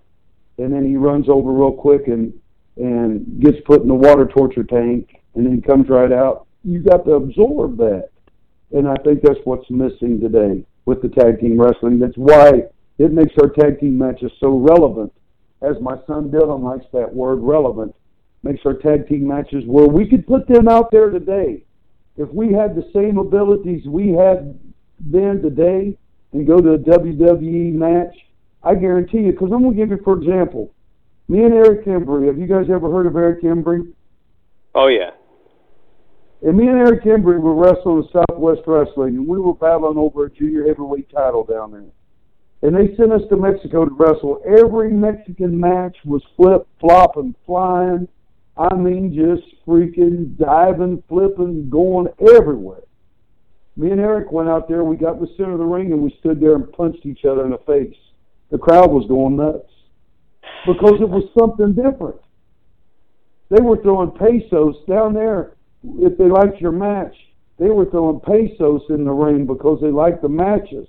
[0.59, 2.33] and then he runs over real quick and
[2.77, 6.47] and gets put in the water torture tank and then comes right out.
[6.65, 8.09] You got to absorb that,
[8.73, 11.99] and I think that's what's missing today with the tag team wrestling.
[11.99, 12.65] That's why
[12.99, 15.13] it makes our tag team matches so relevant.
[15.65, 17.95] As my son Dylan likes that word, relevant,
[18.43, 21.65] makes our tag team matches where we could put them out there today.
[22.17, 24.59] If we had the same abilities we had
[25.01, 25.97] then today
[26.33, 28.15] and go to a WWE match,
[28.63, 30.73] I guarantee you, because I'm going to give you, for example,
[31.29, 32.27] me and Eric Embry.
[32.27, 33.93] Have you guys ever heard of Eric Embry?
[34.75, 35.11] Oh, yeah.
[36.43, 40.27] And me and Eric Embry were wrestling in Southwest Wrestling, and we were battling over
[40.27, 41.85] a junior heavyweight title down there.
[42.65, 44.41] And they sent us to Mexico to wrestle.
[44.47, 48.09] Every Mexican match was flip, flopping, flying.
[48.57, 52.81] I mean, just freaking diving, flipping, going everywhere.
[53.77, 54.83] Me and Eric went out there.
[54.83, 57.27] We got in the center of the ring, and we stood there and punched each
[57.27, 57.99] other in the face.
[58.51, 59.71] The crowd was going nuts
[60.67, 62.21] because it was something different.
[63.51, 65.53] They were throwing pesos down there.
[65.99, 67.15] If they liked your match,
[67.59, 70.89] they were throwing pesos in the ring because they liked the matches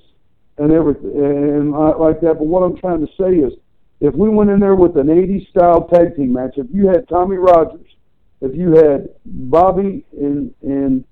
[0.57, 2.35] and everything and like that.
[2.37, 3.53] But what I'm trying to say is,
[4.01, 7.07] if we went in there with an 80s style tag team match, if you had
[7.07, 7.87] Tommy Rogers,
[8.41, 11.03] if you had Bobby and and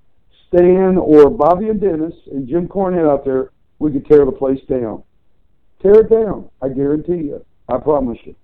[0.48, 4.60] Stan or Bobby and Dennis and Jim Cornette out there, we could tear the place
[4.68, 5.02] down.
[5.82, 6.48] Tear it down.
[6.62, 7.44] I guarantee you.
[7.68, 8.34] I promise you.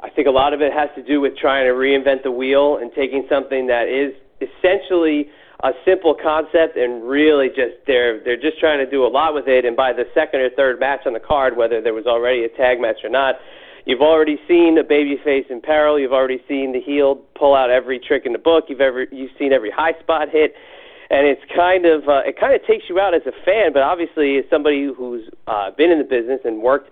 [0.00, 2.78] I think a lot of it has to do with trying to reinvent the wheel
[2.80, 5.28] and taking something that is essentially
[5.62, 9.46] a simple concept and really just they're they're just trying to do a lot with
[9.46, 9.64] it.
[9.64, 12.48] And by the second or third match on the card whether there was already a
[12.48, 13.36] tag match or not
[13.84, 15.98] you've already seen a babyface in peril.
[15.98, 18.64] You've already seen the heel pull out every trick in the book.
[18.68, 20.54] You've ever you've seen every high spot hit.
[21.10, 23.82] And it's kind of uh, it kind of takes you out as a fan but
[23.82, 26.90] obviously as somebody who's uh, been in the business and worked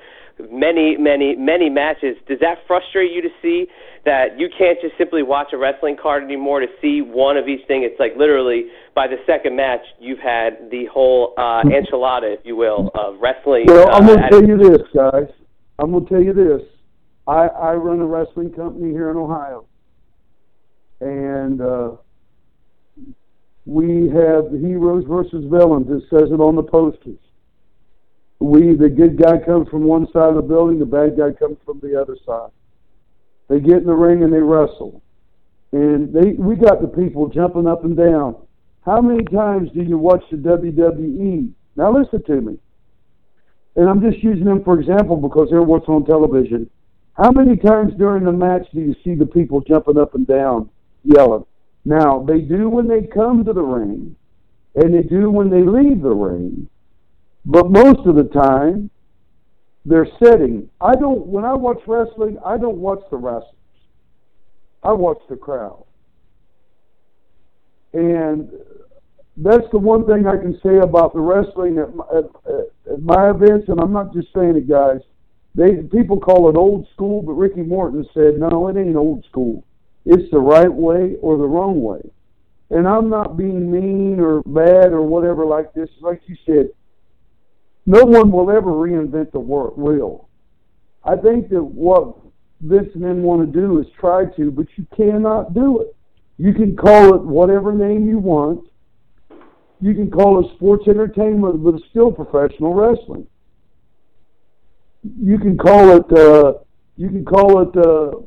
[0.51, 2.17] many, many, many matches.
[2.27, 3.67] Does that frustrate you to see
[4.05, 7.67] that you can't just simply watch a wrestling card anymore to see one of each
[7.67, 7.83] thing?
[7.83, 12.57] It's like literally by the second match, you've had the whole uh, enchilada, if you
[12.57, 13.65] will, of wrestling.
[13.67, 15.29] Well, uh, I'm going to tell you this, guys.
[15.79, 16.63] I'm going to tell you this.
[17.27, 19.67] I, I run a wrestling company here in Ohio,
[21.01, 21.91] and uh,
[23.67, 25.87] we have heroes versus villains.
[25.91, 27.19] It says it on the posters
[28.41, 31.59] we the good guy comes from one side of the building, the bad guy comes
[31.65, 32.51] from the other side.
[33.51, 35.03] They get in the ring and they wrestle,
[35.73, 38.37] and they we got the people jumping up and down.
[38.87, 41.51] How many times do you watch the WWE?
[41.75, 42.59] Now listen to me,
[43.75, 46.71] and I'm just using them for example because they're what's on television.
[47.15, 50.71] How many times during the match do you see the people jumping up and down,
[51.03, 51.45] yelling?
[51.85, 54.15] Now they do when they come to the ring,
[54.77, 56.69] and they do when they leave the ring.
[57.45, 58.91] But most of the time,
[59.85, 60.69] they're sitting.
[60.81, 61.27] I don't.
[61.27, 63.55] When I watch wrestling, I don't watch the wrestlers.
[64.83, 65.85] I watch the crowd,
[67.93, 68.51] and
[69.37, 72.25] that's the one thing I can say about the wrestling at my, at,
[72.93, 73.69] at my events.
[73.69, 75.01] And I'm not just saying it, guys.
[75.55, 79.65] They people call it old school, but Ricky Morton said, "No, it ain't old school.
[80.05, 82.01] It's the right way or the wrong way."
[82.71, 85.89] And I'm not being mean or bad or whatever like this.
[86.01, 86.69] Like you said,
[87.87, 90.29] no one will ever reinvent the wheel.
[91.05, 92.17] I think that what
[92.63, 95.97] and them want to do is try to, but you cannot do it.
[96.37, 98.67] You can call it whatever name you want.
[99.81, 103.27] You can call it sports entertainment, but it's still professional wrestling.
[105.03, 106.59] You can call it uh,
[106.97, 108.19] you can call it uh,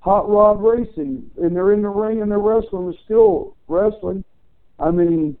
[0.00, 2.90] hot rod racing, and they're in the ring and they're wrestling.
[2.90, 4.22] It's still wrestling.
[4.78, 5.38] I mean,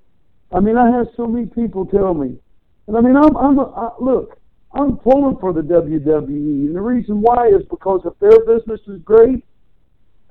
[0.50, 2.38] I mean, I have so many people tell me,
[2.86, 4.38] and I mean, I'm, I'm I, look,
[4.72, 9.00] I'm pulling for the WWE, and the reason why is because if their business is
[9.02, 9.44] great,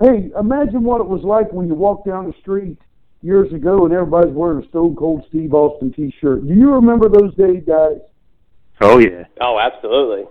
[0.02, 2.78] hey, imagine what it was like when you walked down the street
[3.22, 6.46] years ago and everybody's wearing a Stone Cold Steve Austin T-shirt.
[6.46, 8.00] Do you remember those days, guys?
[8.82, 9.24] Oh yeah.
[9.40, 10.26] Oh, absolutely.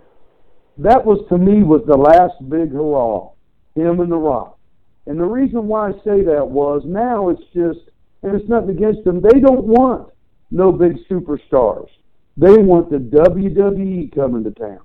[0.79, 3.31] That was to me was the last big hurrah,
[3.75, 4.59] him and The Rock.
[5.07, 7.91] And the reason why I say that was now it's just,
[8.23, 9.21] and it's nothing against them.
[9.21, 10.11] They don't want
[10.51, 11.89] no big superstars.
[12.37, 14.81] They want the WWE coming to town,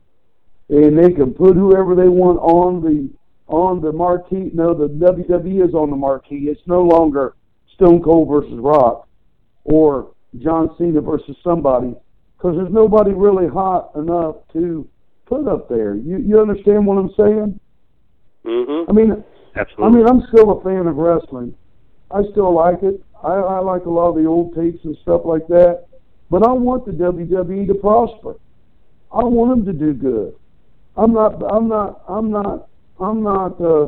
[0.69, 3.09] and they can put whoever they want on the
[3.47, 4.51] on the marquee.
[4.53, 6.47] No, the WWE is on the marquee.
[6.49, 7.35] It's no longer
[7.75, 9.07] Stone Cold versus Rock
[9.63, 11.95] or John Cena versus somebody
[12.37, 14.87] because there's nobody really hot enough to
[15.25, 15.95] put up there.
[15.95, 17.59] You you understand what I'm saying?
[18.45, 18.89] Mm-hmm.
[18.89, 19.23] I mean,
[19.57, 19.85] Absolutely.
[19.85, 21.55] I mean, I'm still a fan of wrestling.
[22.11, 23.03] I still like it.
[23.23, 25.86] I, I like a lot of the old tapes and stuff like that.
[26.29, 28.35] But I want the WWE to prosper.
[29.11, 30.35] I want them to do good.
[30.95, 31.41] I'm not.
[31.49, 32.03] I'm not.
[32.07, 32.67] I'm not.
[32.99, 33.61] I'm not.
[33.61, 33.87] Uh,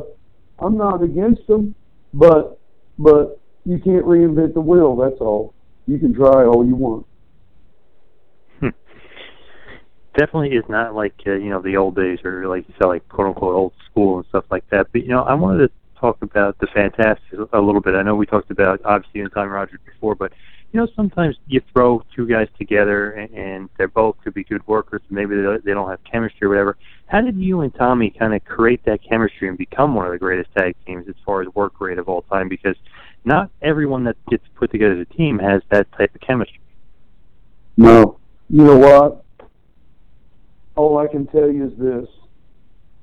[0.58, 1.74] I'm not against them.
[2.14, 2.58] But
[2.98, 4.96] but you can't reinvent the wheel.
[4.96, 5.54] That's all.
[5.86, 7.06] You can try all you want.
[10.18, 13.08] definitely is not like uh, you know the old days or like you said like
[13.08, 14.86] quote unquote old school and stuff like that.
[14.92, 17.94] But you know I wanted to talk about the Fantastics a little bit.
[17.94, 20.32] I know we talked about obviously and Tommy Rogers before, but
[20.72, 24.66] you know sometimes you throw two guys together and, and they're both could be good
[24.68, 25.02] workers.
[25.10, 26.76] Maybe they they don't have chemistry or whatever.
[27.06, 30.18] How did you and Tommy kind of create that chemistry and become one of the
[30.18, 32.48] greatest tag teams as far as work rate of all time?
[32.48, 32.76] Because
[33.24, 36.60] not everyone that gets put together as a team has that type of chemistry.
[37.76, 38.18] No.
[38.48, 39.24] You know what?
[40.76, 42.08] All I can tell you is this,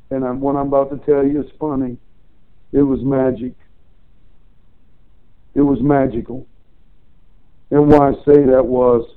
[0.10, 1.98] and I'm, what I'm about to tell you is funny.
[2.72, 3.54] It was magic.
[5.54, 6.48] It was magical.
[7.72, 9.10] And why I say that was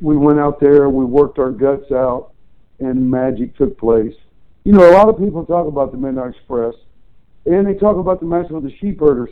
[0.00, 2.32] we went out there, we worked our guts out,
[2.78, 4.14] and magic took place.
[4.64, 6.74] You know, a lot of people talk about the Midnight Express,
[7.46, 9.30] and they talk about the match with the Sheepherders,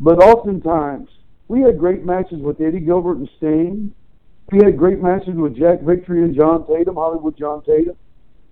[0.00, 1.08] but oftentimes
[1.48, 3.92] we had great matches with Eddie Gilbert and Sting.
[4.52, 7.96] We had great matches with Jack Victory and John Tatum, Hollywood John Tatum.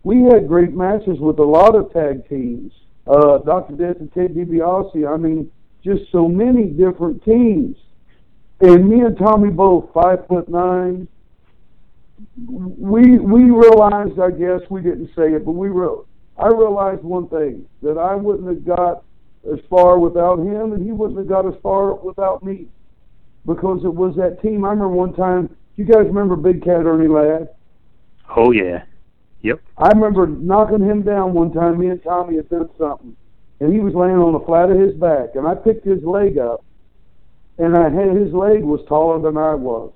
[0.03, 2.73] We had great matches with a lot of tag teams.
[3.07, 3.75] Uh, Dr.
[3.75, 5.09] Death and Ted DiBiase.
[5.09, 5.51] I mean,
[5.83, 7.77] just so many different teams.
[8.65, 11.07] And me and Tommy both five foot nine.
[12.47, 16.05] We we realized, I guess we didn't say it, but we re-
[16.39, 19.05] I realized one thing that I wouldn't have got
[19.53, 22.67] as far without him, and he wouldn't have got as far without me,
[23.45, 24.65] because it was that team.
[24.65, 25.55] I remember one time.
[25.77, 27.49] You guys remember Big Cat Ernie Ladd?
[28.35, 28.85] Oh yeah.
[29.43, 29.61] Yep.
[29.77, 31.79] I remember knocking him down one time.
[31.79, 33.15] Me and Tommy had done something,
[33.61, 36.39] and he was laying on the flat of his back, and I picked his leg
[36.39, 36.65] up,
[37.59, 39.93] and I had his leg was taller than I was,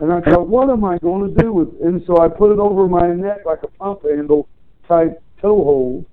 [0.00, 1.68] and I thought, what am I going to do with?
[1.74, 1.80] It?
[1.80, 4.48] And so I put it over my neck like a pump handle
[4.88, 6.06] type toe hold.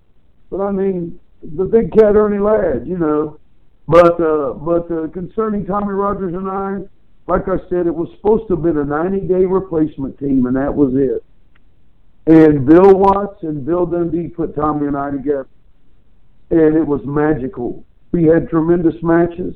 [0.50, 3.40] But I mean, the big cat Ernie Ladd, you know.
[3.88, 6.80] But uh, but uh, concerning Tommy Rogers and I,
[7.28, 10.56] like I said, it was supposed to have been a 90 day replacement team, and
[10.56, 11.24] that was it.
[12.26, 15.48] And Bill Watts and Bill Dundee put Tommy and I together,
[16.52, 17.84] and it was magical.
[18.14, 19.56] We had tremendous matches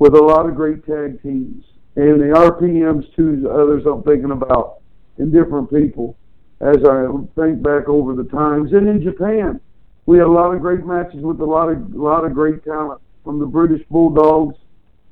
[0.00, 1.62] with a lot of great tag teams,
[1.94, 3.48] and the RPMs too.
[3.48, 4.80] Others I'm thinking about,
[5.18, 6.16] and different people
[6.60, 8.72] as I think back over the times.
[8.72, 9.60] And in Japan,
[10.06, 13.00] we had a lot of great matches with a lot of lot of great talent,
[13.22, 14.56] from the British Bulldogs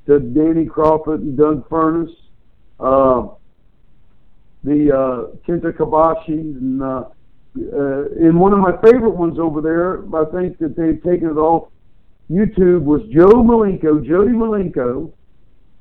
[0.07, 2.11] to Danny Kroffat and Doug Furnas.
[2.80, 3.34] Uh,
[4.64, 7.05] the uh, Kenta Kobashi, and uh,
[7.57, 11.39] uh, and one of my favorite ones over there, I think that they've taken it
[11.39, 11.68] off
[12.30, 15.12] YouTube was Joe Malenko, Jody Malenko,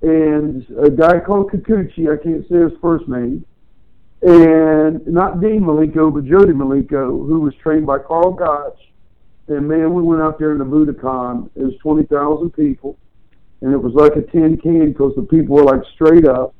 [0.02, 2.12] and a guy called Kikuchi.
[2.12, 3.46] I can't say his first name,
[4.22, 8.80] and not Dean Malenko, but Jody Malenko, who was trained by Karl Gotch.
[9.50, 11.50] And man, we went out there in the Budokan.
[11.56, 12.98] It was twenty thousand people,
[13.62, 16.54] and it was like a tin can because the people were like straight up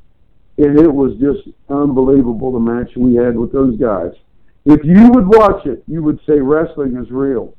[0.58, 4.12] and it was just unbelievable the match we had with those guys.
[4.66, 7.56] If you would watch it, you would say wrestling is real.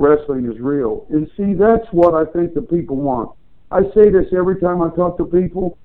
[0.00, 1.06] Wrestling is real.
[1.10, 3.36] And see, that's what I think the people want.
[3.70, 5.76] I say this every time I talk to people.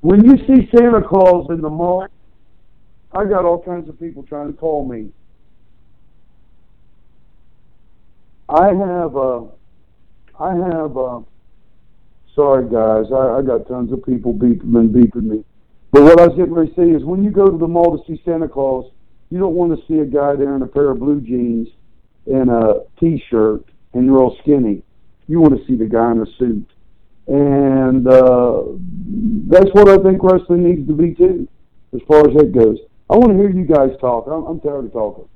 [0.00, 2.08] When you see Santa Claus in the mall,
[3.12, 5.12] I got all kinds of people trying to call me.
[8.48, 9.42] I have, uh,
[10.40, 11.20] I have, uh,
[12.34, 15.44] sorry guys, I, I got tons of people beeping and beeping me.
[15.92, 17.96] But what I was getting ready to say is when you go to the mall
[17.96, 18.90] to see Santa Claus,
[19.30, 21.68] you don't want to see a guy there in a pair of blue jeans
[22.26, 24.82] and a t-shirt and you're all skinny.
[25.26, 26.68] You want to see the guy in a suit.
[27.26, 28.62] And uh,
[29.48, 31.46] that's what I think wrestling needs to be too,
[31.94, 32.78] as far as that goes.
[33.08, 34.26] I want to hear you guys talk.
[34.26, 35.28] I'm, I'm tired of talking.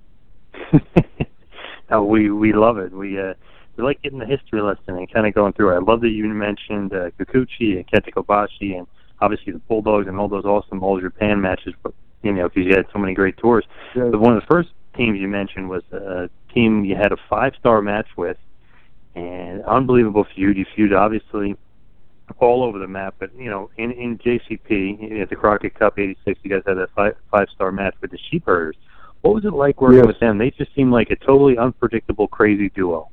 [1.91, 2.93] no, we we love it.
[2.93, 3.35] We uh,
[3.77, 5.77] we like getting the history lesson and kind of going through it.
[5.77, 8.87] I love that you mentioned uh, Kikuchi and Kenta Kobashi and
[9.21, 11.75] obviously the Bulldogs and all those awesome All Japan matches.
[11.83, 13.65] But you know, because you had so many great tours.
[13.95, 14.09] Yeah.
[14.11, 17.83] But one of the first teams you mentioned was a team you had a five-star
[17.83, 18.37] match with,
[19.15, 20.57] and unbelievable feud.
[20.57, 21.57] You feud obviously
[22.39, 26.41] all over the map, but you know, in in JCP at the Crockett Cup '86,
[26.43, 28.77] you guys had a five five-star match with the Sheepherders.
[29.21, 30.07] What was it like working Yes.
[30.07, 30.39] with them?
[30.39, 33.09] They just seemed like a totally unpredictable, crazy duo.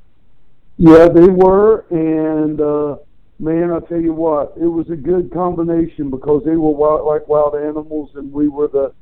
[0.76, 2.96] Yeah, they were, and uh,
[3.38, 7.28] man, I tell you what, it was a good combination because they were wild, like
[7.28, 8.92] wild animals, and we were the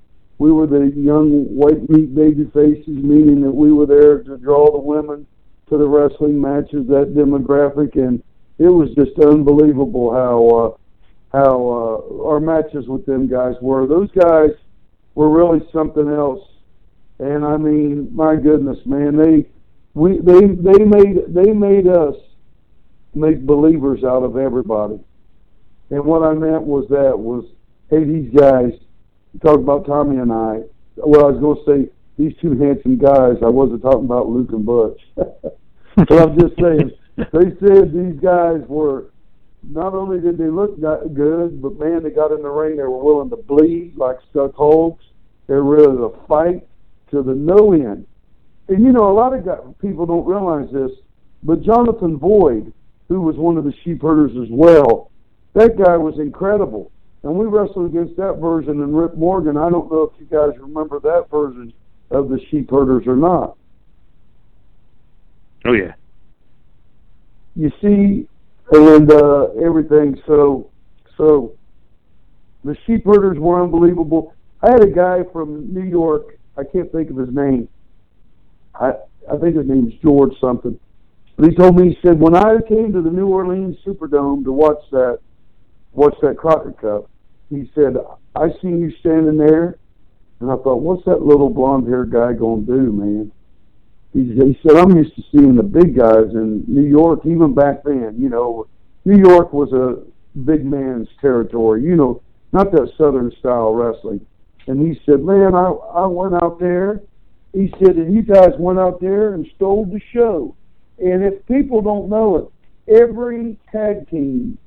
[0.41, 4.73] we were the young white meat baby faces, meaning that we were there to draw
[4.73, 5.27] the women
[5.69, 8.23] to the wrestling matches, that demographic, and
[8.59, 13.87] it was just unbelievable how uh, how uh, our matches with them guys were.
[13.87, 14.53] Those guys
[15.15, 16.43] were really something else,
[17.19, 19.47] and I mean, my goodness, man, they
[19.93, 22.17] we they they made they made us
[23.15, 24.99] make believers out of everybody.
[25.91, 27.45] And what I meant was that was,
[27.91, 28.73] hey, these guys.
[29.33, 30.63] You talk about Tommy and I.
[30.97, 33.37] Well, I was going to say these two handsome guys.
[33.45, 35.01] I wasn't talking about Luke and Butch.
[35.15, 39.07] but I'm just saying they said these guys were.
[39.63, 42.79] Not only did they look good, but man, they got in the ring.
[42.79, 45.05] They were willing to bleed like stuck hogs.
[45.49, 46.67] They were ready to fight
[47.11, 48.07] to the no end.
[48.69, 50.93] And you know, a lot of guys, people don't realize this,
[51.43, 52.73] but Jonathan Boyd,
[53.09, 55.11] who was one of the sheep herders as well,
[55.55, 56.91] that guy was incredible.
[57.23, 59.57] And we wrestled against that version and Rip Morgan.
[59.57, 61.73] I don't know if you guys remember that version
[62.11, 63.57] of the sheep herders or not.
[65.67, 65.95] Oh yeah.
[67.55, 68.27] You see,
[68.73, 70.21] and uh, everything.
[70.27, 70.71] So,
[71.19, 71.53] so
[72.65, 74.35] the sheep herders were unbelievable.
[74.63, 76.39] I had a guy from New York.
[76.57, 77.69] I can't think of his name.
[78.75, 78.93] I
[79.31, 80.79] I think his name's George something.
[81.37, 84.53] But he told me he said when I came to the New Orleans Superdome to
[84.53, 85.19] watch that
[85.93, 87.10] watch that Crockett Cup,
[87.51, 87.97] he said
[88.35, 89.77] I seen you standing there,
[90.41, 93.33] and I thought, what's that little blonde haired guy gonna do, man?
[94.13, 97.83] He, he said I'm used to seeing the big guys in New York, even back
[97.85, 98.17] then.
[98.19, 98.67] You know,
[99.05, 100.03] New York was a
[100.41, 101.83] big man's territory.
[101.83, 102.23] You know,
[102.53, 104.25] not that Southern style wrestling.
[104.67, 107.03] And he said, man, I I went out there.
[107.53, 110.55] He said, and you guys went out there and stole the show.
[110.99, 112.37] And if people don't know
[112.87, 114.59] it, every tag team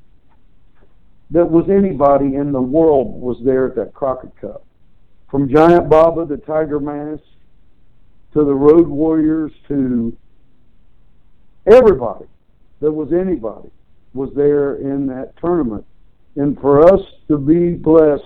[1.34, 4.64] that was anybody in the world was there at that Crockett Cup.
[5.30, 7.24] From Giant Baba to Tiger Mask
[8.34, 10.16] to the Road Warriors to
[11.66, 12.26] everybody
[12.82, 13.70] that was anybody
[14.14, 15.84] was there in that tournament.
[16.36, 18.24] And for us to be blessed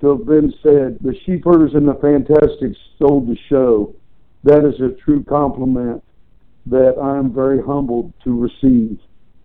[0.00, 3.94] to have been said, the Sheepherders and the Fantastics stole the show,
[4.44, 6.02] that is a true compliment
[6.64, 8.98] that I am very humbled to receive.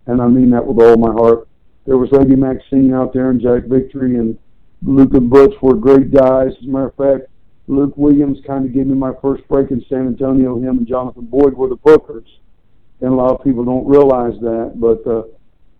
[0.06, 1.46] And I mean that with all my heart.
[1.86, 4.36] There was Lady Maxine out there and Jack Victory and
[4.82, 6.52] Luke and Butch were great guys.
[6.60, 7.30] As a matter of fact,
[7.68, 10.56] Luke Williams kind of gave me my first break in San Antonio.
[10.56, 12.26] Him and Jonathan Boyd were the bookers.
[13.00, 14.74] And a lot of people don't realize that.
[14.76, 15.22] But uh,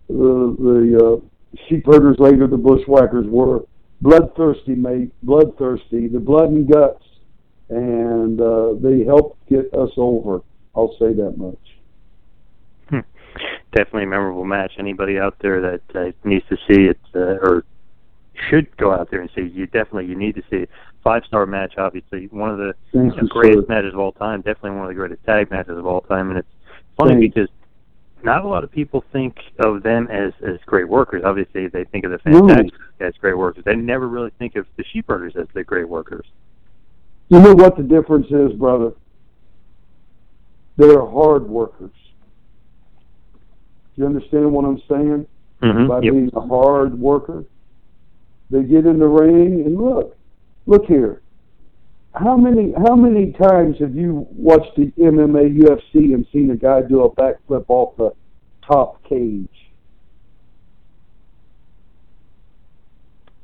[0.07, 3.65] the, the uh, sheepherders later, the bushwhackers, were
[4.01, 7.03] bloodthirsty, mate, bloodthirsty, the blood and guts.
[7.69, 10.41] And uh, they helped get us over.
[10.75, 11.57] I'll say that much.
[13.77, 14.71] Definitely a memorable match.
[14.79, 17.63] Anybody out there that uh, needs to see it uh, or
[18.49, 20.69] should go out there and see, you definitely you need to see it.
[21.03, 23.73] Five star match, obviously one of the you know, greatest sir.
[23.73, 24.41] matches of all time.
[24.41, 26.47] Definitely one of the greatest tag matches of all time, and it's
[26.97, 27.35] funny Thanks.
[27.35, 27.49] because
[28.23, 31.21] not a lot of people think of them as as great workers.
[31.23, 32.49] Obviously, they think of the No.
[32.99, 33.63] As great workers.
[33.63, 36.25] They never really think of the Sheepherders as the great workers.
[37.29, 38.93] You know what the difference is, brother?
[40.77, 41.91] They're hard workers.
[43.97, 45.25] You understand what I'm saying?
[45.61, 46.13] Mhm, By yep.
[46.13, 47.43] being a hard worker.
[48.51, 50.15] They get in the ring and look,
[50.67, 51.21] look here.
[52.13, 56.81] How many how many times have you watched the MMA UFC and seen a guy
[56.81, 58.11] do a backflip off the
[58.65, 59.47] top cage?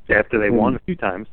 [0.09, 0.55] After they Hmm.
[0.57, 1.27] won a few times.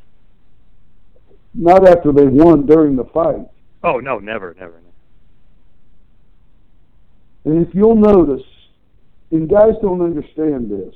[1.55, 3.47] Not after they won during the fight.
[3.83, 4.73] Oh no, never, never.
[4.73, 4.85] never.
[7.45, 8.45] And if you'll notice,
[9.31, 10.95] and guys don't understand this,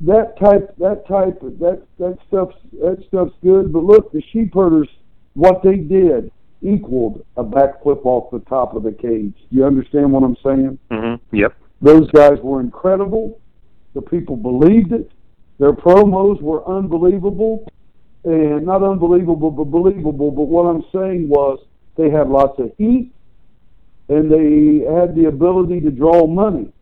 [0.00, 3.72] that type, that type, of, that that stuff's that stuff's good.
[3.72, 4.88] But look, the sheepherders,
[5.34, 6.32] what they did
[6.62, 9.34] equaled a backflip off the top of the cage.
[9.50, 10.78] You understand what I'm saying?
[10.90, 11.36] Mm-hmm.
[11.36, 11.54] Yep.
[11.82, 13.40] Those guys were incredible.
[13.94, 15.10] The people believed it.
[15.58, 17.70] Their promos were unbelievable,
[18.24, 20.30] and not unbelievable, but believable.
[20.30, 21.58] But what I'm saying was
[21.96, 23.12] they had lots of heat,
[24.10, 26.72] and they had the ability to draw money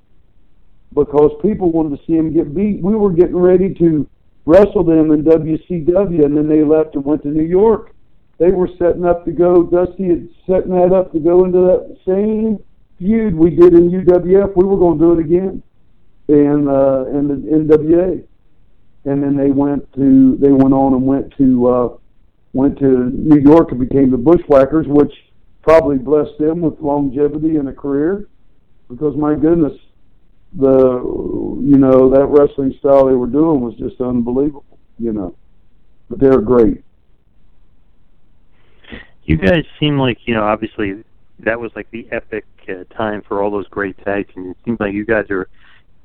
[0.94, 2.82] because people wanted to see them get beat.
[2.82, 4.08] We were getting ready to
[4.46, 7.92] wrestle them in WCW, and then they left and went to New York.
[8.38, 9.62] They were setting up to go.
[9.64, 12.64] Dusty had setting that up to go into that same
[12.98, 14.56] feud we did in UWF.
[14.56, 15.62] We were going to do it again
[16.28, 18.24] in uh, in the NWA,
[19.04, 21.88] and then they went to they went on and went to uh,
[22.54, 25.12] went to New York and became the Bushwhackers, which
[25.68, 28.26] probably blessed them with longevity and a career,
[28.88, 29.74] because my goodness,
[30.58, 31.02] the
[31.62, 35.34] you know that wrestling style they were doing was just unbelievable, you know,
[36.08, 36.82] but they're great.
[39.24, 41.04] You guys seem like you know obviously
[41.40, 44.52] that was like the epic uh, time for all those great tag teams.
[44.52, 45.48] It seems like you guys are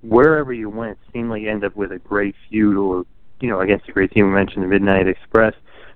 [0.01, 3.05] wherever you went you end up with a great feud or
[3.39, 4.25] you know against a great team.
[4.25, 5.53] We mentioned the Midnight Express,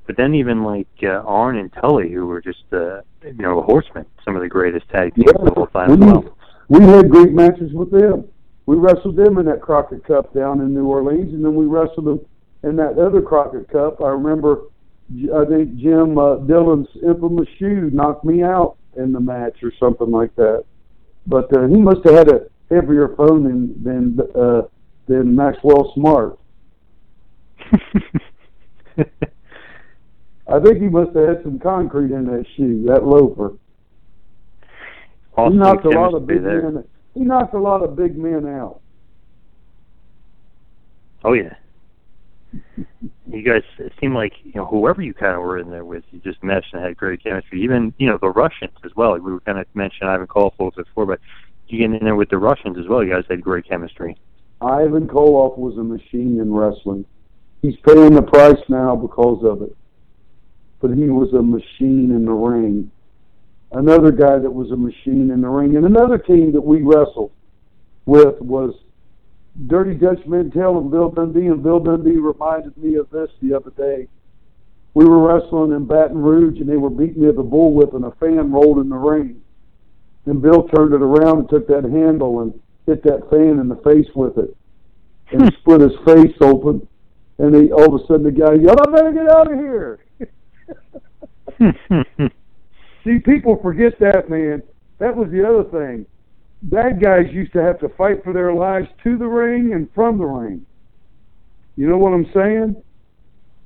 [0.08, 4.06] but then even like uh, Arn and Tully, who were just uh, you know horsemen,
[4.26, 6.38] some of the greatest tag teams Yeah, of all time as we, well.
[6.70, 8.26] we had great matches with them.
[8.66, 12.06] We wrestled them in that Crockett Cup down in New Orleans, and then we wrestled
[12.06, 12.20] them
[12.64, 14.02] in that other Crockett Cup.
[14.02, 14.64] I remember,
[15.34, 20.10] I think Jim uh, Dillon's infamous shoe knocked me out in the match or something
[20.10, 20.66] like that.
[21.28, 24.62] But uh, he must have had a heavier phone than than uh,
[25.08, 26.40] than Maxwell Smart.
[30.50, 33.54] I think he must have had some concrete in that shoe, that loafer.
[35.36, 36.72] Awesome he knocked a lot of big there.
[36.72, 36.84] men.
[37.14, 38.80] He knocked a lot of big men out.
[41.24, 41.56] Oh yeah.
[43.28, 46.04] You guys it seemed like you know whoever you kind of were in there with,
[46.12, 47.62] you just meshed and had great chemistry.
[47.62, 49.14] Even you know the Russians as well.
[49.14, 51.20] We were kind of mentioning Ivan Koloff before, but
[51.68, 53.04] you get in there with the Russians as well.
[53.04, 54.18] You guys had great chemistry.
[54.62, 57.06] Ivan Koloff was a machine in wrestling.
[57.62, 59.76] He's paying the price now because of it.
[60.80, 62.92] But he was a machine in the ring.
[63.72, 65.76] Another guy that was a machine in the ring.
[65.76, 67.32] And another team that we wrestled
[68.06, 68.74] with was
[69.66, 71.48] Dirty Dutch Mantel and Bill Dundee.
[71.48, 74.08] And Bill Dundee reminded me of this the other day.
[74.94, 78.06] We were wrestling in Baton Rouge and they were beating me with a bullwhip and
[78.06, 79.42] a fan rolled in the ring.
[80.26, 83.76] And Bill turned it around and took that handle and hit that fan in the
[83.78, 84.56] face with it.
[85.32, 86.88] And split his face open.
[87.38, 90.00] And he, all of a sudden the guy yelled, I better get out of here.
[93.04, 94.62] See, people forget that, man.
[95.00, 96.06] That was the other thing.
[96.64, 100.18] Bad guys used to have to fight for their lives to the ring and from
[100.18, 100.66] the ring.
[101.76, 102.76] You know what I'm saying?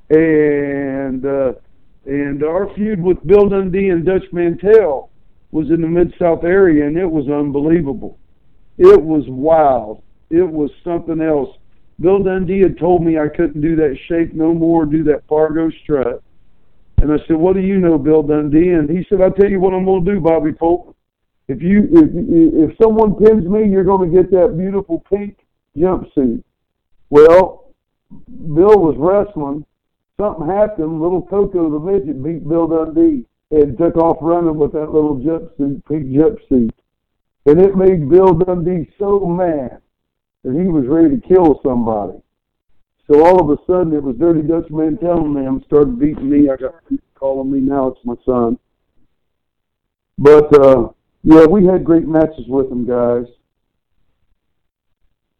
[0.09, 1.53] And uh,
[2.05, 5.09] and our feud with Bill Dundee and Dutch Mantel
[5.51, 8.17] was in the Mid South area, and it was unbelievable.
[8.77, 10.01] It was wild.
[10.29, 11.55] It was something else.
[11.99, 15.69] Bill Dundee had told me I couldn't do that shake no more, do that Fargo
[15.83, 16.23] strut.
[17.01, 19.59] And I said, "What do you know, Bill Dundee?" And he said, "I'll tell you
[19.59, 20.95] what I'm going to do, Bobby Polk.
[21.47, 25.37] If you if if someone pins me, you're going to get that beautiful pink
[25.75, 26.43] jumpsuit."
[27.09, 27.73] Well,
[28.09, 29.65] Bill was wrestling.
[30.17, 31.01] Something happened.
[31.01, 35.83] Little Coco the midget beat Bill Dundee and took off running with that little jumpsuit,
[35.85, 36.71] pink jumpsuit.
[37.47, 39.81] And it made Bill Dundee so mad
[40.43, 42.21] that he was ready to kill somebody.
[43.11, 46.49] So all of a sudden, it was Dirty Dutch Mantel and them started beating me.
[46.49, 47.87] I got people calling me now.
[47.87, 48.57] It's my son.
[50.17, 50.89] But uh,
[51.23, 53.25] yeah, we had great matches with them guys,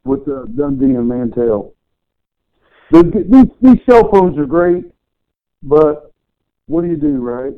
[0.03, 1.73] with uh, Dundee and Mantel.
[2.91, 4.83] The, these, these cell phones are great,
[5.63, 6.11] but
[6.65, 7.53] what do you do, right?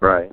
[0.00, 0.32] Right.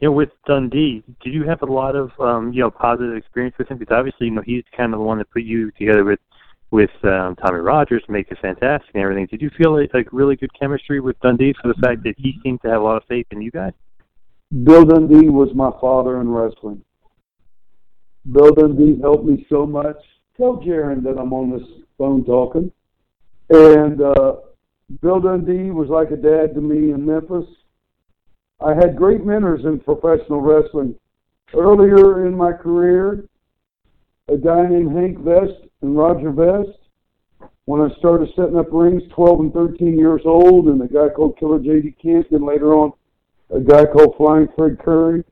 [0.00, 3.56] You know, with Dundee, did you have a lot of um, you know positive experience
[3.56, 3.78] with him?
[3.78, 6.18] Because obviously, you know, he's kind of the one that put you together with
[6.74, 9.28] with um, Tommy Rogers, make it fantastic and everything.
[9.30, 12.40] Did you feel like, like really good chemistry with Dundee for the fact that he
[12.42, 13.72] seemed to have a lot of faith in you guys?
[14.64, 16.82] Bill Dundee was my father in wrestling.
[18.32, 19.96] Bill Dundee helped me so much.
[20.36, 22.72] Tell Jaron that I'm on this phone talking.
[23.50, 24.32] And uh,
[25.00, 27.46] Bill Dundee was like a dad to me in Memphis.
[28.60, 30.96] I had great mentors in professional wrestling.
[31.54, 33.28] Earlier in my career,
[34.26, 36.78] a guy named Hank Vest and Roger Vest.
[37.66, 41.38] When I started setting up rings, 12 and 13 years old, and a guy called
[41.38, 41.94] Killer J.D.
[42.02, 42.92] Kent, and later on,
[43.50, 45.24] a guy called Flying Fred Curry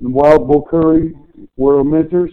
[0.00, 1.14] and Wild Bull Curry
[1.56, 2.32] were our mentors.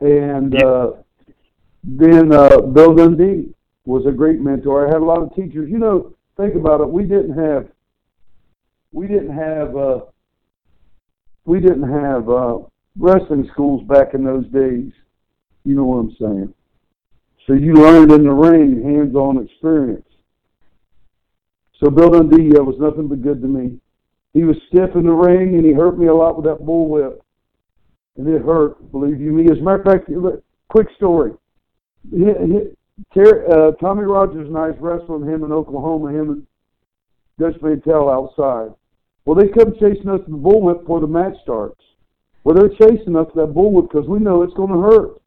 [0.00, 0.92] And uh,
[1.82, 4.86] then uh, Bill Dundee was a great mentor.
[4.86, 5.70] I had a lot of teachers.
[5.70, 6.88] You know, think about it.
[6.88, 7.68] We didn't have,
[8.92, 10.00] we didn't have, uh,
[11.44, 12.58] we didn't have uh,
[12.98, 14.92] wrestling schools back in those days.
[15.64, 16.54] You know what I'm saying?
[17.46, 20.06] So you learned in the ring, hands-on experience.
[21.80, 23.78] So Bill Dundee uh, was nothing but good to me.
[24.32, 27.20] He was stiff in the ring, and he hurt me a lot with that bullwhip,
[28.16, 28.90] and it hurt.
[28.90, 29.44] Believe you me.
[29.50, 30.10] As a matter of fact,
[30.68, 31.32] quick story.
[32.10, 32.74] He, he,
[33.12, 36.46] Ter, uh, Tommy Rogers and I was wrestling him in Oklahoma, him and
[37.38, 38.74] Dutch Mantel outside.
[39.24, 41.80] Well, they come chasing us to the bullwhip before the match starts.
[42.44, 45.20] Well, they're chasing us that bullwhip because we know it's going to hurt,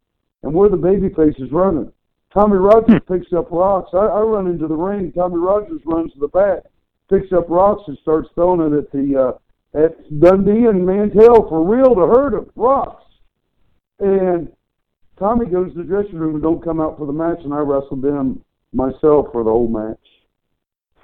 [0.43, 1.91] and we're the baby faces running.
[2.33, 3.89] Tommy Rogers picks up rocks.
[3.93, 5.11] I, I run into the ring.
[5.11, 6.59] Tommy Rogers runs to the back,
[7.09, 11.65] picks up rocks and starts throwing it at the uh, at Dundee and Mantel for
[11.65, 12.51] real to hurt him.
[12.55, 13.03] Rocks.
[13.99, 14.51] And
[15.17, 17.59] Tommy goes to the dressing room and don't come out for the match, and I
[17.59, 18.43] wrestled them
[18.73, 19.97] myself for the whole match.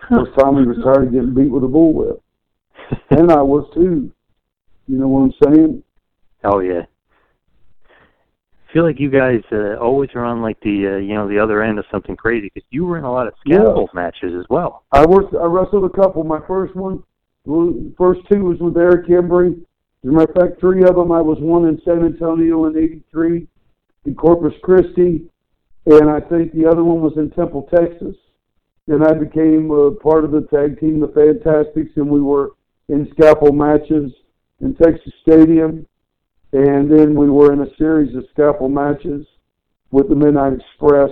[0.02, 2.20] Because Tommy was tired of getting beat with a bullwhip.
[3.10, 4.12] and I was too.
[4.88, 5.84] You know what I'm saying?
[6.44, 6.82] Oh yeah.
[7.90, 11.40] I feel like you guys uh, always are on like the uh, you know the
[11.40, 14.02] other end of something crazy because you were in a lot of scaffold Yeah.
[14.02, 14.84] matches as well.
[14.92, 15.36] I worked.
[15.36, 16.24] I wrestled a couple.
[16.24, 17.04] My first one,
[17.46, 19.54] the first two was with Eric Embry.
[20.04, 21.12] As a matter of fact, three of them.
[21.12, 23.48] I was one in San Antonio in '83,
[24.06, 25.30] in Corpus Christi,
[25.86, 28.16] and I think the other one was in Temple, Texas.
[28.88, 32.50] And I became uh, part of the tag team, the Fantastics, and we were
[32.90, 34.12] in scaffold matches
[34.60, 35.86] in Texas Stadium.
[36.54, 39.26] And then we were in a series of scaffold matches
[39.92, 41.10] with the Midnight Express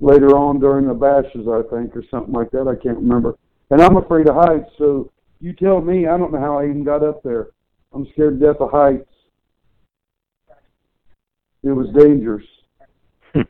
[0.00, 2.68] later on during the bashes, I think, or something like that.
[2.68, 3.36] I can't remember.
[3.70, 6.06] And I'm afraid of heights, so you tell me.
[6.06, 7.48] I don't know how I even got up there.
[7.94, 9.08] I'm scared to death of heights.
[11.62, 12.44] It was dangerous.
[13.34, 13.46] Is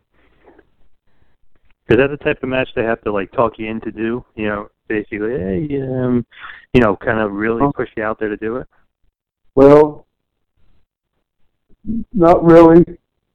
[1.88, 4.24] that the type of match they have to like talk you into do?
[4.36, 6.24] You know, basically, hey, um,
[6.72, 8.68] you know, kind of really push you out there to do it.
[9.57, 10.03] Well,
[12.12, 12.85] not really.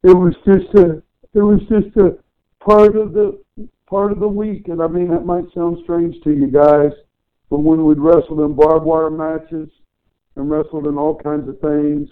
[0.04, 1.02] It was just a.
[1.34, 2.18] It was just a
[2.64, 3.40] part of the
[3.88, 6.92] part of the week, and I mean that might sound strange to you guys,
[7.50, 9.70] but when we'd wrestled in barbed wire matches
[10.36, 12.10] and wrestled in all kinds of things,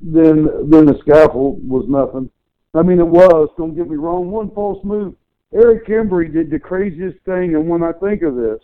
[0.00, 2.30] then then the scaffold was nothing.
[2.74, 3.48] I mean, it was.
[3.56, 4.30] Don't get me wrong.
[4.30, 5.14] One false move.
[5.54, 8.60] Eric Embry did the craziest thing, and when I think of this,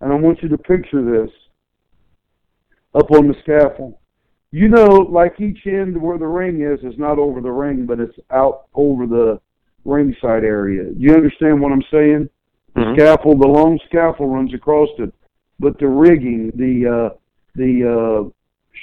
[0.00, 1.30] and I want you to picture this
[2.94, 3.96] up on the scaffold.
[4.52, 8.00] You know, like each end where the ring is is not over the ring, but
[8.00, 9.40] it's out over the
[9.84, 10.90] ringside area.
[10.96, 12.28] You understand what I'm saying?
[12.74, 15.12] The scaffold, the long scaffold runs across it,
[15.58, 17.16] but the rigging, the uh,
[17.54, 18.30] the uh,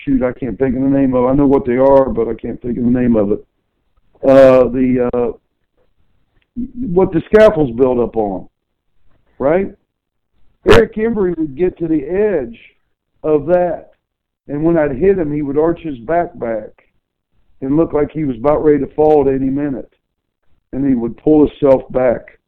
[0.04, 1.26] shoot, I can't think of the name of.
[1.26, 1.28] it.
[1.28, 3.46] I know what they are, but I can't think of the name of it.
[4.24, 5.38] Uh, the uh,
[6.56, 8.50] what the scaffold's built up on,
[9.38, 9.68] right?
[10.70, 12.58] Eric Embry would get to the edge
[13.22, 13.92] of that,
[14.48, 16.90] and when I'd hit him, he would arch his back back
[17.62, 19.94] and look like he was about ready to fall at any minute,
[20.74, 22.40] and he would pull himself back.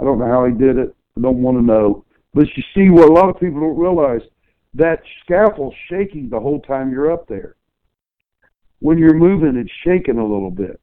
[0.00, 0.94] I don't know how he did it.
[1.16, 2.04] I don't want to know.
[2.34, 4.22] But you see, what a lot of people don't realize
[4.74, 7.56] that scaffold's shaking the whole time you're up there.
[8.80, 10.80] When you're moving, it's shaking a little bit.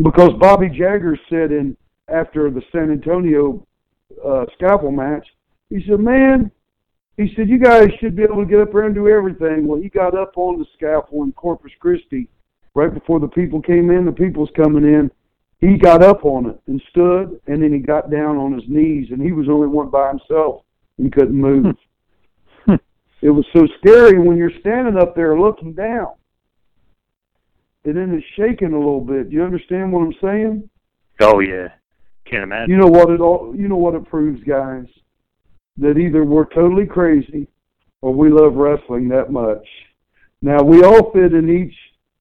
[0.00, 1.76] Because Bobby Jagger said in
[2.08, 3.66] after the San Antonio
[4.24, 5.26] uh, scaffold match,
[5.68, 6.50] he said, "Man,
[7.18, 9.80] he said you guys should be able to get up there and do everything." Well,
[9.80, 12.28] he got up on the scaffold in Corpus Christi
[12.74, 14.06] right before the people came in.
[14.06, 15.10] The people's coming in.
[15.60, 19.08] He got up on it and stood, and then he got down on his knees,
[19.10, 20.62] and he was only one by himself
[20.98, 21.76] and couldn't move.
[23.20, 26.14] it was so scary when you're standing up there looking down
[27.88, 29.30] and then it's shaking a little bit.
[29.30, 30.70] Do you understand what I'm saying?
[31.20, 31.68] Oh yeah,
[32.26, 32.70] can't imagine.
[32.70, 34.86] You know what it all you know what it proves, guys?
[35.78, 37.46] That either we're totally crazy
[38.00, 39.66] or we love wrestling that much.
[40.42, 41.74] Now we all fit in each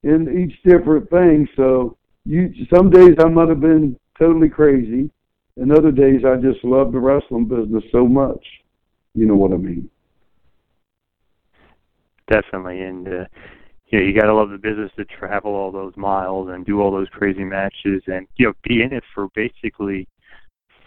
[0.03, 5.10] in each different thing, so you some days I might have been totally crazy
[5.58, 8.43] and other days I just love the wrestling business so much.
[9.14, 9.89] You know what I mean?
[12.32, 13.26] Definitely, and uh,
[13.88, 16.82] you know you got to love the business to travel all those miles and do
[16.82, 20.08] all those crazy matches, and you know be in it for basically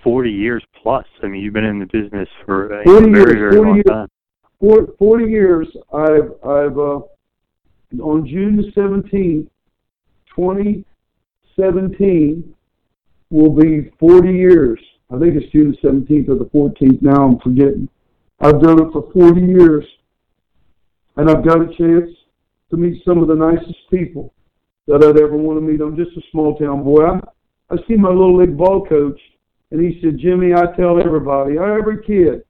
[0.02, 1.04] forty years plus.
[1.22, 3.74] I mean, you've been in the business for a 40 very years, very 40 long
[3.76, 3.84] years.
[3.88, 4.08] time.
[4.60, 7.00] For- 40 years, I've, I've, uh,
[8.02, 9.48] on June the 17th,
[10.36, 12.54] 2017,
[13.30, 14.78] will be 40 years.
[15.12, 17.00] I think it's June 17th or the 14th.
[17.02, 17.88] Now I'm forgetting.
[18.40, 19.84] I've done it for 40 years.
[21.16, 22.08] And I've got a chance
[22.70, 24.32] to meet some of the nicest people
[24.86, 25.80] that I'd ever want to meet.
[25.80, 27.04] I'm just a small town boy.
[27.04, 27.20] I,
[27.70, 29.20] I see my little league ball coach,
[29.70, 32.42] and he said, Jimmy, I tell everybody, every kid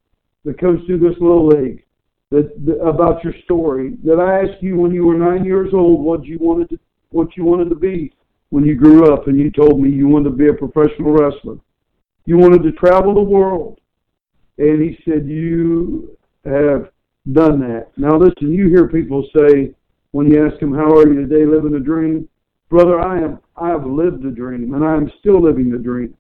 [0.45, 1.85] that comes through this little league,
[2.31, 3.97] that, that about your story.
[4.05, 6.79] That I asked you when you were nine years old what you wanted to
[7.11, 8.13] what you wanted to be
[8.51, 11.57] when you grew up, and you told me you wanted to be a professional wrestler.
[12.25, 13.81] You wanted to travel the world,
[14.59, 16.91] and he said you have
[17.33, 17.89] done that.
[17.97, 19.75] Now listen, you hear people say
[20.13, 22.29] when you ask them how are you today, living a dream.
[22.69, 26.15] brother, I am I have lived the dream, and I am still living the dream.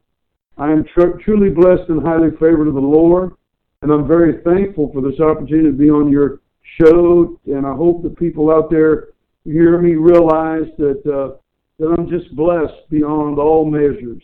[0.61, 3.33] I am tr- truly blessed and highly favored of the Lord,
[3.81, 6.41] and I'm very thankful for this opportunity to be on your
[6.79, 7.41] show.
[7.47, 9.09] And I hope that people out there
[9.45, 11.39] hear me realize that uh,
[11.79, 14.23] that I'm just blessed beyond all measures.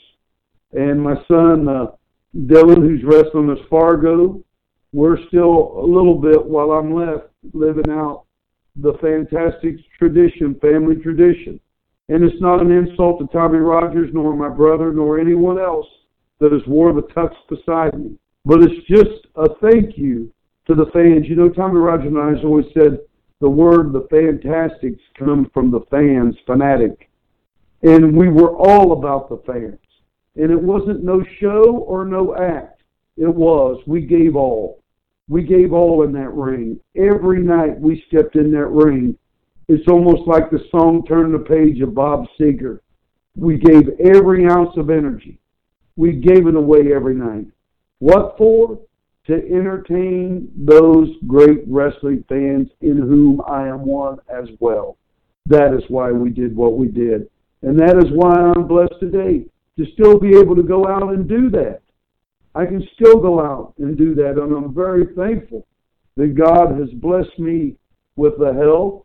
[0.72, 1.86] And my son uh,
[2.36, 4.44] Dylan, who's wrestling as Fargo,
[4.92, 8.24] we're still a little bit while I'm left living out
[8.76, 11.58] the fantastic tradition, family tradition.
[12.10, 15.86] And it's not an insult to Tommy Rogers, nor my brother, nor anyone else
[16.38, 18.16] that has wore the tux beside me.
[18.44, 20.32] But it's just a thank you
[20.66, 21.26] to the fans.
[21.28, 23.00] You know, Tommy Rogers and I has always said
[23.40, 27.10] the word the fantastics come from the fans, fanatic.
[27.82, 29.78] And we were all about the fans.
[30.36, 32.82] And it wasn't no show or no act.
[33.16, 33.82] It was.
[33.86, 34.82] We gave all.
[35.28, 36.78] We gave all in that ring.
[36.96, 39.18] Every night we stepped in that ring.
[39.68, 42.80] It's almost like the song Turn the Page of Bob Seger.
[43.34, 45.40] We gave every ounce of energy.
[45.96, 47.46] We gave it away every night.
[47.98, 48.78] What for?
[49.26, 54.98] To entertain those great wrestling fans in whom I am one as well.
[55.46, 57.28] That is why we did what we did.
[57.62, 59.46] And that is why I'm blessed today
[59.78, 61.80] to still be able to go out and do that.
[62.54, 65.66] I can still go out and do that, and I'm very thankful
[66.16, 67.76] that God has blessed me
[68.16, 69.04] with the health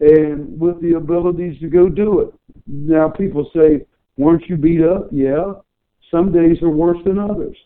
[0.00, 2.34] and with the abilities to go do it.
[2.66, 3.86] Now, people say,
[4.16, 5.08] weren't you beat up?
[5.12, 5.52] Yeah.
[6.14, 7.56] Some days are worse than others.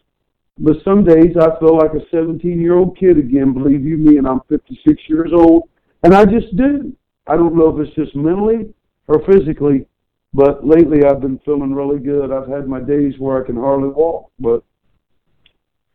[0.58, 4.16] But some days I feel like a 17 year old kid again, believe you me,
[4.16, 5.68] and I'm 56 years old,
[6.02, 6.96] and I just do.
[7.26, 8.72] I don't know if it's just mentally
[9.06, 9.86] or physically,
[10.32, 12.32] but lately I've been feeling really good.
[12.32, 14.64] I've had my days where I can hardly walk, but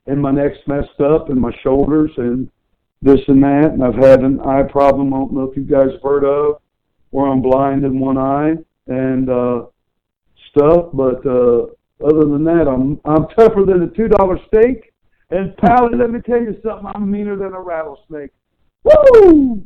[0.06, 2.52] and my neck's messed up and my shoulders and
[3.02, 3.72] this and that.
[3.72, 5.12] And I've had an eye problem.
[5.12, 6.62] I don't know if you guys have heard of,
[7.10, 8.54] where I'm blind in one eye
[8.86, 9.64] and uh,
[10.52, 10.90] stuff.
[10.94, 11.68] But uh,
[12.04, 14.94] other than that, I'm I'm tougher than a two dollar steak.
[15.30, 16.92] And Pally, let me tell you something.
[16.94, 18.32] I'm meaner than a rattlesnake.
[18.84, 19.66] Woo!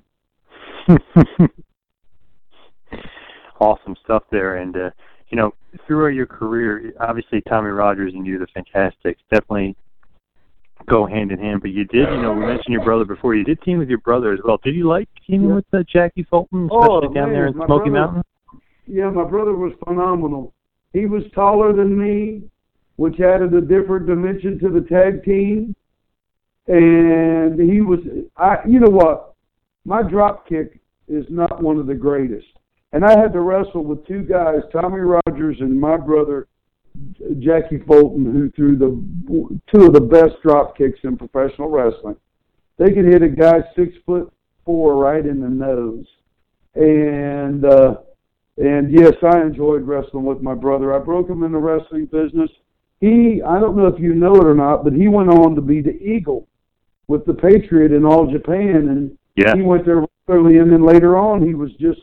[3.60, 4.58] awesome stuff there.
[4.58, 4.90] And uh,
[5.30, 5.54] you know,
[5.86, 9.76] throughout your career, obviously Tommy Rogers and you, the Fantastics, definitely
[10.88, 11.62] go hand in hand.
[11.62, 13.36] But you did, you know, we mentioned your brother before.
[13.36, 14.58] You did team with your brother as well.
[14.64, 15.56] Did you like teaming yeah.
[15.56, 18.24] with uh, Jackie Fulton, especially oh, down man, there in brother, Smoky Mountain?
[18.86, 20.54] Yeah, my brother was phenomenal.
[20.94, 22.44] He was taller than me,
[22.96, 25.76] which added a different dimension to the tag team.
[26.68, 28.00] And he was,
[28.36, 29.36] I, you know what?
[29.86, 32.48] My drop kick is not one of the greatest.
[32.94, 36.48] And I had to wrestle with two guys, Tommy Rogers and my brother
[37.40, 42.16] Jackie Fulton, who threw the two of the best drop kicks in professional wrestling.
[42.78, 44.32] They could hit a guy six foot
[44.66, 46.06] four right in the nose,
[46.76, 47.96] and uh,
[48.58, 50.93] and yes, I enjoyed wrestling with my brother.
[50.93, 52.49] I broke him in the wrestling business.
[52.99, 55.62] He, I don't know if you know it or not, but he went on to
[55.62, 56.47] be the Eagle
[57.08, 59.55] with the Patriot in All Japan, and yeah.
[59.55, 62.01] he went there early, and then later on he was just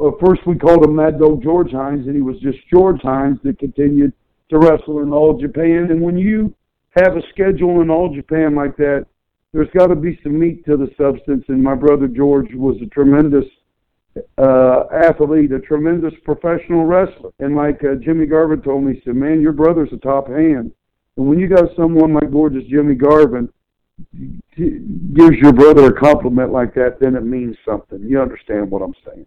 [0.00, 3.38] uh, first we called him Mad Dog George Hines, and he was just George Hines
[3.44, 4.12] that continued
[4.50, 5.88] to wrestle in All Japan.
[5.90, 6.54] And when you
[6.96, 9.06] have a schedule in All Japan like that,
[9.52, 11.44] there's got to be some meat to the substance.
[11.48, 13.46] And my brother George was a tremendous
[14.38, 17.30] uh, athlete, a tremendous professional wrestler.
[17.38, 20.72] And like uh, Jimmy Garvin told me, he said, "Man, your brother's a top hand."
[21.16, 23.48] And when you got someone like gorgeous Jimmy Garvin
[24.56, 28.02] gives your brother a compliment like that, then it means something.
[28.02, 29.26] You understand what I'm saying?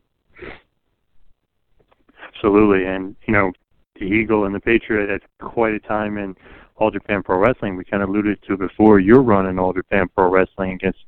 [2.36, 3.52] Absolutely, and you know,
[3.96, 6.36] the Eagle and the Patriot had quite a time in
[6.78, 7.76] All Japan Pro Wrestling.
[7.76, 11.00] We kind of alluded to before your run in All Japan Pro Wrestling against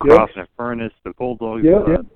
[0.00, 0.46] Cross yep.
[0.46, 2.06] and Furnas, the Bulldogs, yep, uh, yep.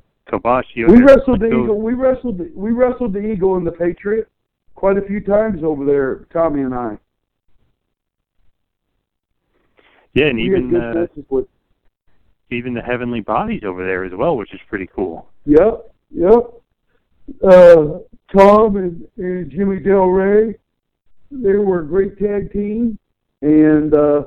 [0.88, 1.80] We wrestled the Eagle.
[1.80, 2.38] We wrestled.
[2.38, 4.28] The, we wrestled the Eagle and the Patriot
[4.74, 6.26] quite a few times over there.
[6.32, 6.98] Tommy and I.
[10.14, 11.46] Yeah, and we even uh, with,
[12.50, 15.28] even the Heavenly Bodies over there as well, which is pretty cool.
[15.46, 16.62] Yep, yep.
[17.44, 17.98] Uh,
[18.34, 20.54] Tom and, and Jimmy Del Ray,
[21.30, 22.98] they were a great tag team,
[23.42, 24.22] and uh,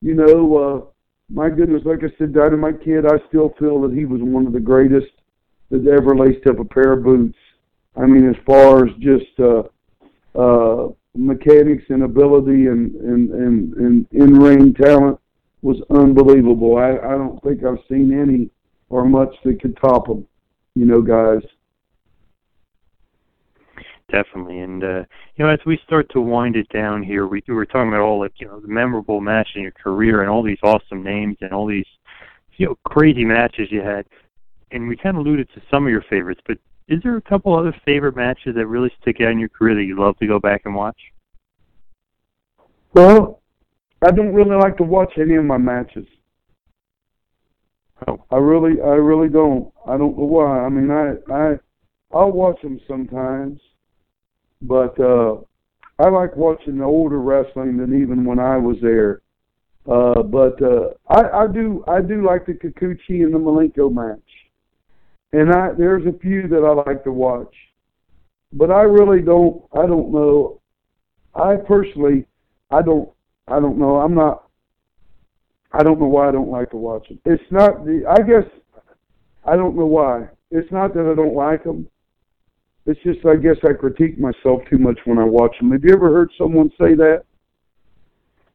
[0.00, 0.84] you know, uh,
[1.30, 4.52] my goodness, like I said, Dynamite Kid, I still feel that he was one of
[4.52, 5.12] the greatest
[5.70, 7.38] that ever laced up a pair of boots.
[7.96, 9.62] I mean, as far as just uh,
[10.38, 15.18] uh, mechanics and ability and and and, and in ring talent
[15.62, 16.78] was unbelievable.
[16.78, 18.50] I I don't think I've seen any
[18.88, 20.26] or much that could top him.
[20.74, 21.42] You know, guys
[24.10, 24.60] definitely.
[24.60, 25.04] And uh,
[25.36, 28.00] you know, as we start to wind it down here, we, we were talking about
[28.00, 31.36] all like you know the memorable match in your career and all these awesome names
[31.40, 31.86] and all these
[32.56, 34.06] you know crazy matches you had.
[34.70, 36.58] And we kind of alluded to some of your favorites, but
[36.88, 39.84] is there a couple other favorite matches that really stick out in your career that
[39.84, 40.98] you love to go back and watch?
[42.94, 43.42] Well,
[44.02, 46.06] I don't really like to watch any of my matches.
[48.06, 48.24] Oh.
[48.30, 49.72] I really, I really don't.
[49.86, 50.60] I don't know why.
[50.60, 51.54] I mean, I, I,
[52.12, 53.60] I'll watch them sometimes,
[54.62, 55.38] but uh
[56.00, 59.22] I like watching the older wrestling than even when I was there.
[59.90, 64.37] Uh, but uh, I, I do, I do like the Kikuchi and the Malenko match,
[65.32, 67.54] and I there's a few that I like to watch,
[68.52, 69.62] but I really don't.
[69.72, 70.60] I don't know.
[71.34, 72.26] I personally,
[72.70, 73.08] I don't.
[73.46, 73.96] I don't know.
[73.96, 74.44] I'm not.
[75.72, 77.20] I don't know why I don't like to watch them.
[77.24, 78.04] It's not the.
[78.08, 78.50] I guess
[79.44, 80.28] I don't know why.
[80.50, 81.88] It's not that I don't like them.
[82.86, 85.72] It's just I guess I critique myself too much when I watch them.
[85.72, 87.24] Have you ever heard someone say that?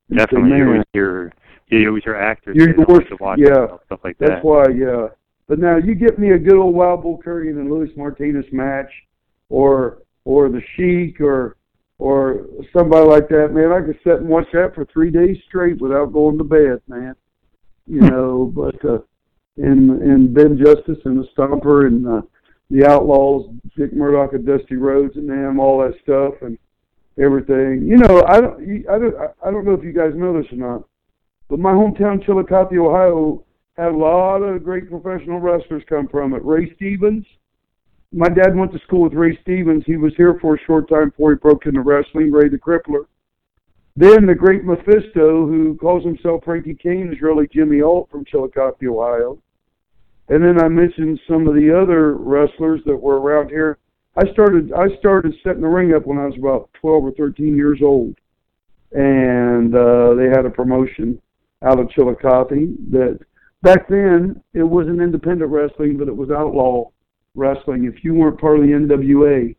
[0.10, 1.34] Definitely, you "Man, always hear
[1.68, 3.10] you always hear actors You're they like worst.
[3.10, 4.44] to watch Yeah, stuff like that's that.
[4.46, 4.66] why.
[4.70, 5.08] Yeah,
[5.54, 8.89] but now you get me a good old Wild Bull Curry and Luis Martinez match,
[9.49, 11.58] or or the Sheik, or
[11.99, 13.54] or somebody like that.
[13.54, 16.82] Man, I could sit and watch that for three days straight without going to bed,
[16.88, 17.14] man.
[17.86, 18.97] You know, but uh,
[19.58, 22.22] and and Ben Justice and the Stomper and uh,
[22.72, 23.47] the Outlaws,
[23.78, 26.58] Dick Murdoch and Dusty Rhodes and them, all that stuff and
[27.24, 27.86] everything.
[27.86, 30.56] You know, I don't, I don't, I don't know if you guys know this or
[30.56, 30.84] not,
[31.47, 33.45] but my hometown, Chillicothe, Ohio,
[33.76, 36.46] had a lot of great professional wrestlers come from it.
[36.46, 37.26] Ray Stevens.
[38.12, 39.84] My dad went to school with Ray Stevens.
[39.88, 42.32] He was here for a short time before he broke into wrestling.
[42.32, 43.06] Ray the Crippler.
[43.96, 48.84] Then the great Mephisto, who calls himself Frankie Cain, is really Jimmy Alt from Chillicothe,
[48.88, 49.40] Ohio.
[50.30, 53.78] And then I mentioned some of the other wrestlers that were around here.
[54.16, 57.56] I started I started setting the ring up when I was about twelve or thirteen
[57.56, 58.16] years old,
[58.92, 61.20] and uh, they had a promotion
[61.64, 63.20] out of Chillicothe that
[63.64, 66.91] back then it wasn't independent wrestling, but it was outlaw
[67.34, 67.86] wrestling.
[67.86, 69.55] If you weren't part of the NWA,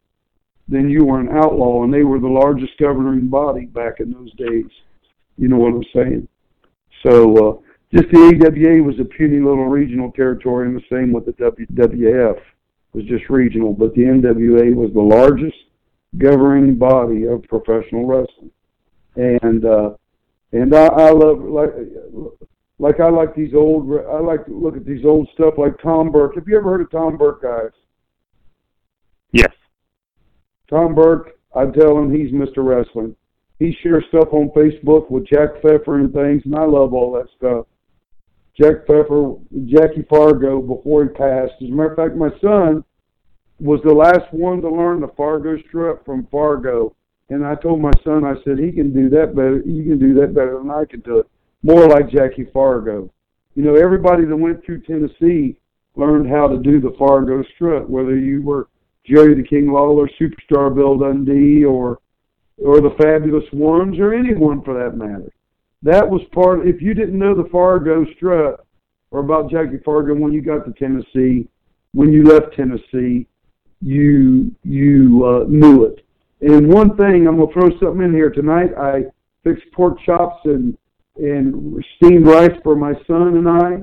[0.68, 4.32] then you were an outlaw, and they were the largest governing body back in those
[4.34, 4.70] days.
[5.36, 6.28] You know what I'm saying?
[7.04, 7.56] So uh,
[7.92, 12.40] just the AWA was a puny little regional territory, and the same with the WWF
[12.92, 13.72] was just regional.
[13.72, 15.56] But the NWA was the largest
[16.16, 18.50] governing body of professional wrestling,
[19.16, 19.90] and uh,
[20.52, 21.70] and I, I love like
[22.78, 26.10] like I like these old I like to look at these old stuff like Tom
[26.10, 26.34] Burke.
[26.34, 27.72] Have you ever heard of Tom Burke, guys?
[29.32, 29.52] Yes.
[30.68, 32.58] Tom Burke, I tell him he's Mr.
[32.58, 33.14] Wrestling.
[33.58, 37.28] He shares stuff on Facebook with Jack Pfeffer and things, and I love all that
[37.36, 37.66] stuff.
[38.60, 39.34] Jack Pfeffer,
[39.66, 41.54] Jackie Fargo before he passed.
[41.62, 42.84] As a matter of fact, my son
[43.60, 46.94] was the last one to learn the Fargo strut from Fargo.
[47.30, 49.62] And I told my son, I said, he can do that better.
[49.64, 51.26] You can do that better than I can do it.
[51.64, 53.10] More like Jackie Fargo.
[53.54, 55.56] You know, everybody that went through Tennessee
[55.96, 58.68] learned how to do the Fargo strut, whether you were
[59.06, 61.98] Jerry the King Lawler, Superstar Bill Dundee, or
[62.58, 65.32] or the Fabulous Ones, or anyone for that matter.
[65.82, 66.60] That was part.
[66.60, 68.66] Of, If you didn't know the Fargo strut
[69.10, 71.48] or about Jackie Fargo when you got to Tennessee,
[71.92, 73.26] when you left Tennessee,
[73.80, 76.04] you you uh, knew it.
[76.42, 78.72] And one thing, I'm gonna throw something in here tonight.
[78.78, 79.04] I
[79.44, 80.76] fixed pork chops and
[81.16, 83.78] and steamed rice for my son and I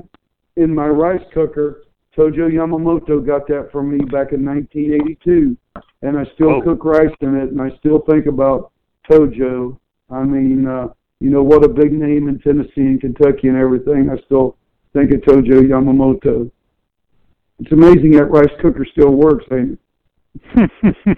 [0.62, 1.84] in my rice cooker.
[2.18, 5.56] Tojo Yamamoto got that from me back in 1982,
[6.02, 6.62] and I still Oh.
[6.62, 8.72] cook rice in it, and I still think about
[9.10, 9.78] Tojo.
[10.10, 10.90] I mean, uh,
[11.22, 14.10] you know what a big name in Tennessee and Kentucky and everything.
[14.10, 14.58] I still
[14.92, 16.52] think of Tojo Yamamoto.
[17.60, 19.80] It's amazing that rice cooker still works, ain't
[20.56, 21.18] it?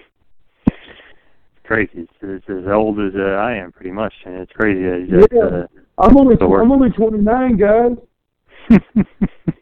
[1.64, 1.90] crazy.
[1.94, 4.84] It's, it's as old as uh, I am, pretty much, and it's crazy.
[4.84, 5.40] It's just, Yeah.
[5.42, 5.66] uh,
[5.98, 6.36] I'm only.
[6.40, 7.96] I'm only 29, guys.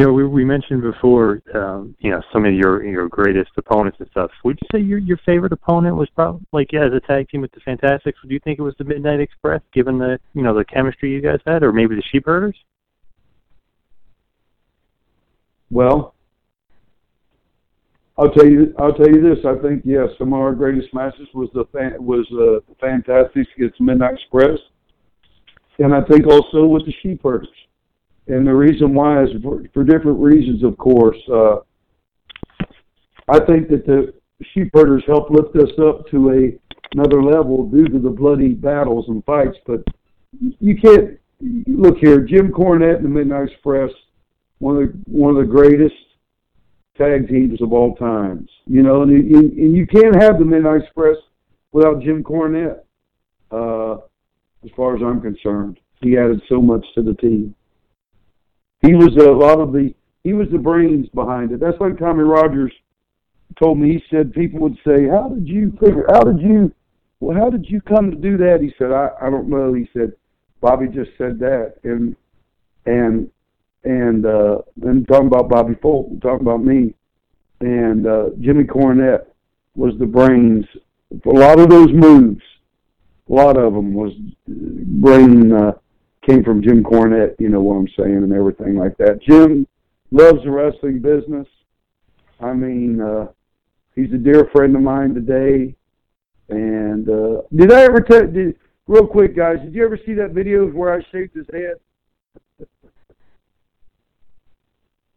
[0.00, 3.98] You know, we we mentioned before, um, you know, some of your your greatest opponents
[4.00, 4.30] and stuff.
[4.44, 7.42] Would you say your your favorite opponent was probably like yeah, as a tag team
[7.42, 8.18] with the Fantastics?
[8.22, 11.20] Would you think it was the Midnight Express, given the you know the chemistry you
[11.20, 12.56] guys had, or maybe the Sheepherders?
[15.70, 16.14] Well,
[18.20, 18.74] I'll tell you.
[18.78, 19.42] I'll tell you this.
[19.46, 23.48] I think yes, some of our greatest matches was the fan, was uh, the Fantastics
[23.56, 24.58] against Midnight Express,
[25.78, 27.48] and I think also with the Sheepherders.
[28.26, 31.16] And the reason why is for, for different reasons, of course.
[31.32, 31.56] Uh,
[33.26, 34.12] I think that the
[34.52, 36.60] Sheepherders helped lift us up to a
[36.92, 39.56] another level due to the bloody battles and fights.
[39.66, 39.82] But
[40.38, 41.18] you can't
[41.66, 42.20] look here.
[42.20, 43.90] Jim Cornette and the Midnight Express,
[44.58, 45.94] one of the one of the greatest
[46.96, 48.48] tag teams of all times.
[48.66, 51.16] You know, and, and, and you can't have the Midnight Express
[51.72, 52.80] without Jim Cornette.
[53.50, 53.94] Uh,
[54.64, 57.54] as far as I'm concerned, he added so much to the team.
[58.82, 61.60] He was a lot of the he was the brains behind it.
[61.60, 62.72] That's like Tommy Rogers
[63.58, 63.94] told me.
[63.94, 66.06] He said people would say, "How did you figure?
[66.08, 66.72] How did you?
[67.20, 69.88] Well, how did you come to do that?" He said, "I I don't know." He
[69.92, 70.12] said,
[70.60, 72.14] "Bobby just said that," and
[72.86, 73.30] and
[73.84, 76.94] and uh, and talking about Bobby Fulton, talking about me,
[77.60, 79.26] and uh, Jimmy Cornette
[79.74, 80.66] was the brains
[81.24, 82.42] a lot of those moves.
[83.28, 84.12] A lot of them was
[84.46, 85.72] brain uh,
[86.26, 87.36] came from Jim Cornette.
[87.38, 89.22] You know what I'm saying, and everything like that.
[89.22, 89.66] Jim
[90.10, 91.46] loves the wrestling business.
[92.40, 93.28] I mean, uh,
[93.94, 95.74] he's a dear friend of mine today.
[96.48, 98.26] And uh, did I ever tell?
[98.26, 98.56] Did,
[98.88, 101.74] real quick, guys, did you ever see that video where I shaved his head?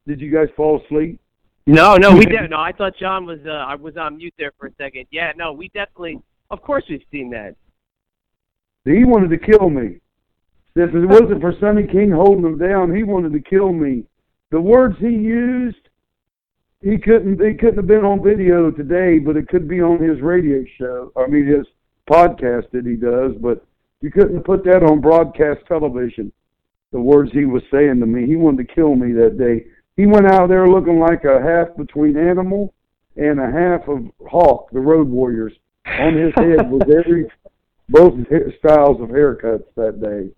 [0.08, 1.20] Did you guys fall asleep?
[1.66, 2.49] No, no, we didn't.
[2.49, 3.39] No, I thought John was.
[3.45, 5.06] Uh, I was on mute there for a second.
[5.12, 6.20] Yeah, no, we definitely.
[6.49, 7.56] Of course, we've seen that.
[8.86, 9.99] He wanted to kill me.
[10.76, 14.04] If it wasn't for Sonny King holding him down, he wanted to kill me.
[14.51, 15.89] The words he used,
[16.82, 17.41] he couldn't.
[17.41, 21.12] He couldn't have been on video today, but it could be on his radio show.
[21.16, 21.66] I mean, his
[22.10, 23.32] podcast that he does.
[23.39, 23.66] But
[24.01, 26.32] you couldn't put that on broadcast television.
[26.91, 29.66] The words he was saying to me, he wanted to kill me that day.
[29.96, 32.74] He went out there looking like a half between animal
[33.16, 35.54] and a half of Hawk, the Road Warriors.
[35.86, 37.30] On his head was every
[37.89, 38.14] both
[38.60, 40.34] styles of haircuts that day.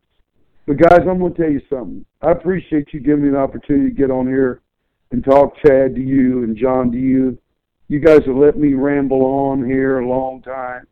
[0.67, 2.05] But guys, I'm going to tell you something.
[2.21, 4.61] I appreciate you giving me the opportunity to get on here
[5.11, 7.37] and talk Chad to you and John to you.
[7.87, 10.87] You guys have let me ramble on here a long time.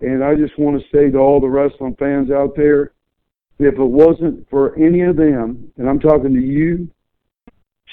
[0.00, 2.92] And I just want to say to all the wrestling fans out there,
[3.60, 6.88] if it wasn't for any of them, and I'm talking to you,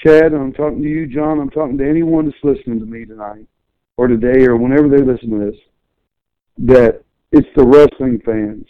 [0.02, 3.46] Chad, I'm talking to you, John, I'm talking to anyone that's listening to me tonight
[3.96, 5.60] or today or whenever they listen to this,
[6.58, 8.66] that it's the wrestling fans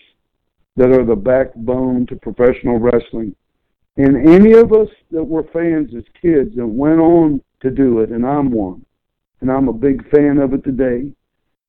[0.77, 3.35] that are the backbone to professional wrestling.
[3.97, 8.11] And any of us that were fans as kids that went on to do it,
[8.11, 8.85] and I'm one,
[9.41, 11.13] and I'm a big fan of it today,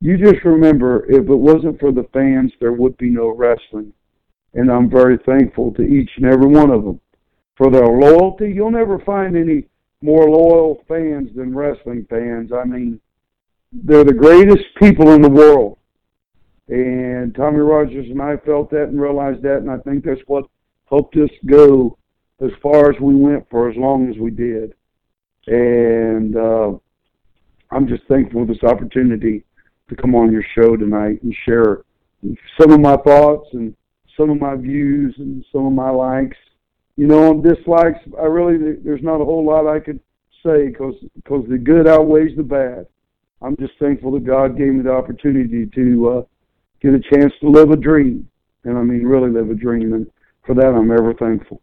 [0.01, 3.93] you just remember if it wasn't for the fans, there would be no wrestling.
[4.55, 6.99] And I'm very thankful to each and every one of them
[7.55, 8.51] for their loyalty.
[8.51, 9.65] You'll never find any
[10.01, 12.51] more loyal fans than wrestling fans.
[12.51, 12.99] I mean,
[13.71, 15.77] they're the greatest people in the world.
[16.67, 20.45] And Tommy Rogers and I felt that and realized that, and I think that's what
[20.89, 21.97] helped us go
[22.41, 24.73] as far as we went for as long as we did.
[25.47, 26.71] And uh,
[27.71, 29.43] I'm just thankful for this opportunity
[29.89, 31.83] to come on your show tonight and share
[32.59, 33.75] some of my thoughts and
[34.17, 36.37] some of my views and some of my likes.
[36.95, 39.99] You know, on dislikes, I really there's not a whole lot I could
[40.45, 42.87] say because because the good outweighs the bad.
[43.41, 46.21] I'm just thankful that God gave me the opportunity to uh,
[46.81, 48.29] get a chance to live a dream,
[48.63, 50.07] and I mean really live a dream, and
[50.45, 51.61] for that I'm ever thankful.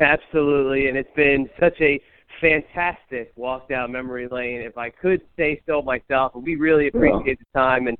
[0.00, 2.00] Absolutely, and it's been such a
[2.40, 6.34] fantastic walk down memory lane, if I could say so myself.
[6.34, 7.96] And We really appreciate the time, and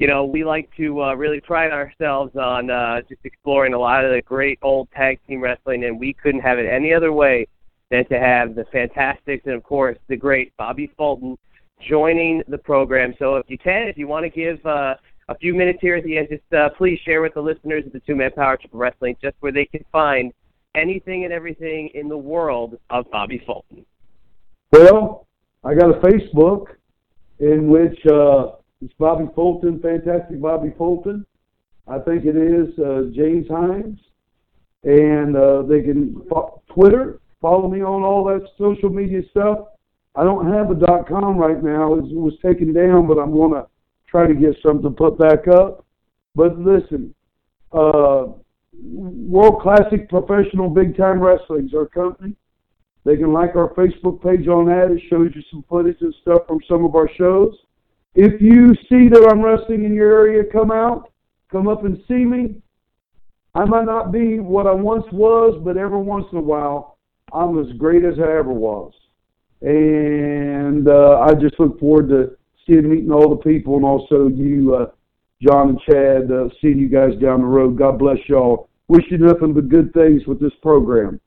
[0.00, 4.02] you know we like to uh, really pride ourselves on uh, just exploring a lot
[4.02, 7.46] of the great old tag team wrestling, and we couldn't have it any other way
[7.90, 11.36] than to have the Fantastics and of course the great Bobby Fulton
[11.86, 13.12] joining the program.
[13.18, 14.94] So if you can, if you want to give uh,
[15.28, 17.92] a few minutes here at the end, just uh, please share with the listeners of
[17.92, 20.32] the Two Man Power Trip Wrestling just where they can find
[20.74, 23.84] anything and everything in the world of Bobby Fulton.
[24.72, 25.26] Well,
[25.62, 26.68] I got a Facebook
[27.38, 28.52] in which uh,
[28.82, 31.26] it's Bobby Fulton, fantastic Bobby Fulton.
[31.86, 33.98] I think it is uh, James Hines,
[34.84, 39.58] and uh, they can fo- Twitter follow me on all that social media stuff.
[40.14, 43.52] I don't have a dot com right now; it was taken down, but I'm going
[43.52, 43.66] to
[44.08, 45.84] try to get something put back up.
[46.34, 47.14] But listen,
[47.72, 48.26] uh,
[48.72, 52.34] World Classic Professional Big Time Wrestling is our company.
[53.04, 54.90] They can like our Facebook page on that.
[54.90, 57.54] It shows you some footage and stuff from some of our shows.
[58.14, 61.12] If you see that I'm wrestling in your area, come out,
[61.50, 62.56] come up and see me.
[63.54, 66.98] I might not be what I once was, but every once in a while,
[67.32, 68.92] I'm as great as I ever was.
[69.62, 74.74] And uh, I just look forward to seeing meeting all the people and also you,
[74.74, 74.86] uh,
[75.42, 77.78] John and Chad, uh, seeing you guys down the road.
[77.78, 78.68] God bless y'all.
[78.88, 81.20] Wish you nothing but good things with this program.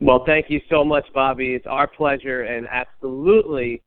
[0.00, 1.54] Well, thank you so much, Bobby.
[1.54, 3.82] It's our pleasure, and absolutely,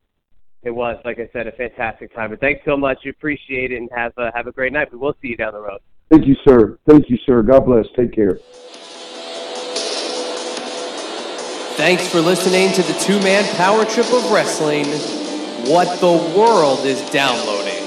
[0.63, 2.29] it was, like I said, a fantastic time.
[2.29, 2.99] But thanks so much.
[3.03, 4.91] We appreciate it, and have a, have a great night.
[4.91, 5.79] We will see you down the road.
[6.09, 6.77] Thank you, sir.
[6.87, 7.41] Thank you, sir.
[7.41, 7.85] God bless.
[7.95, 8.39] Take care.
[11.77, 14.85] Thanks for listening to the two man power trip of wrestling.
[15.71, 17.80] What the world is downloading.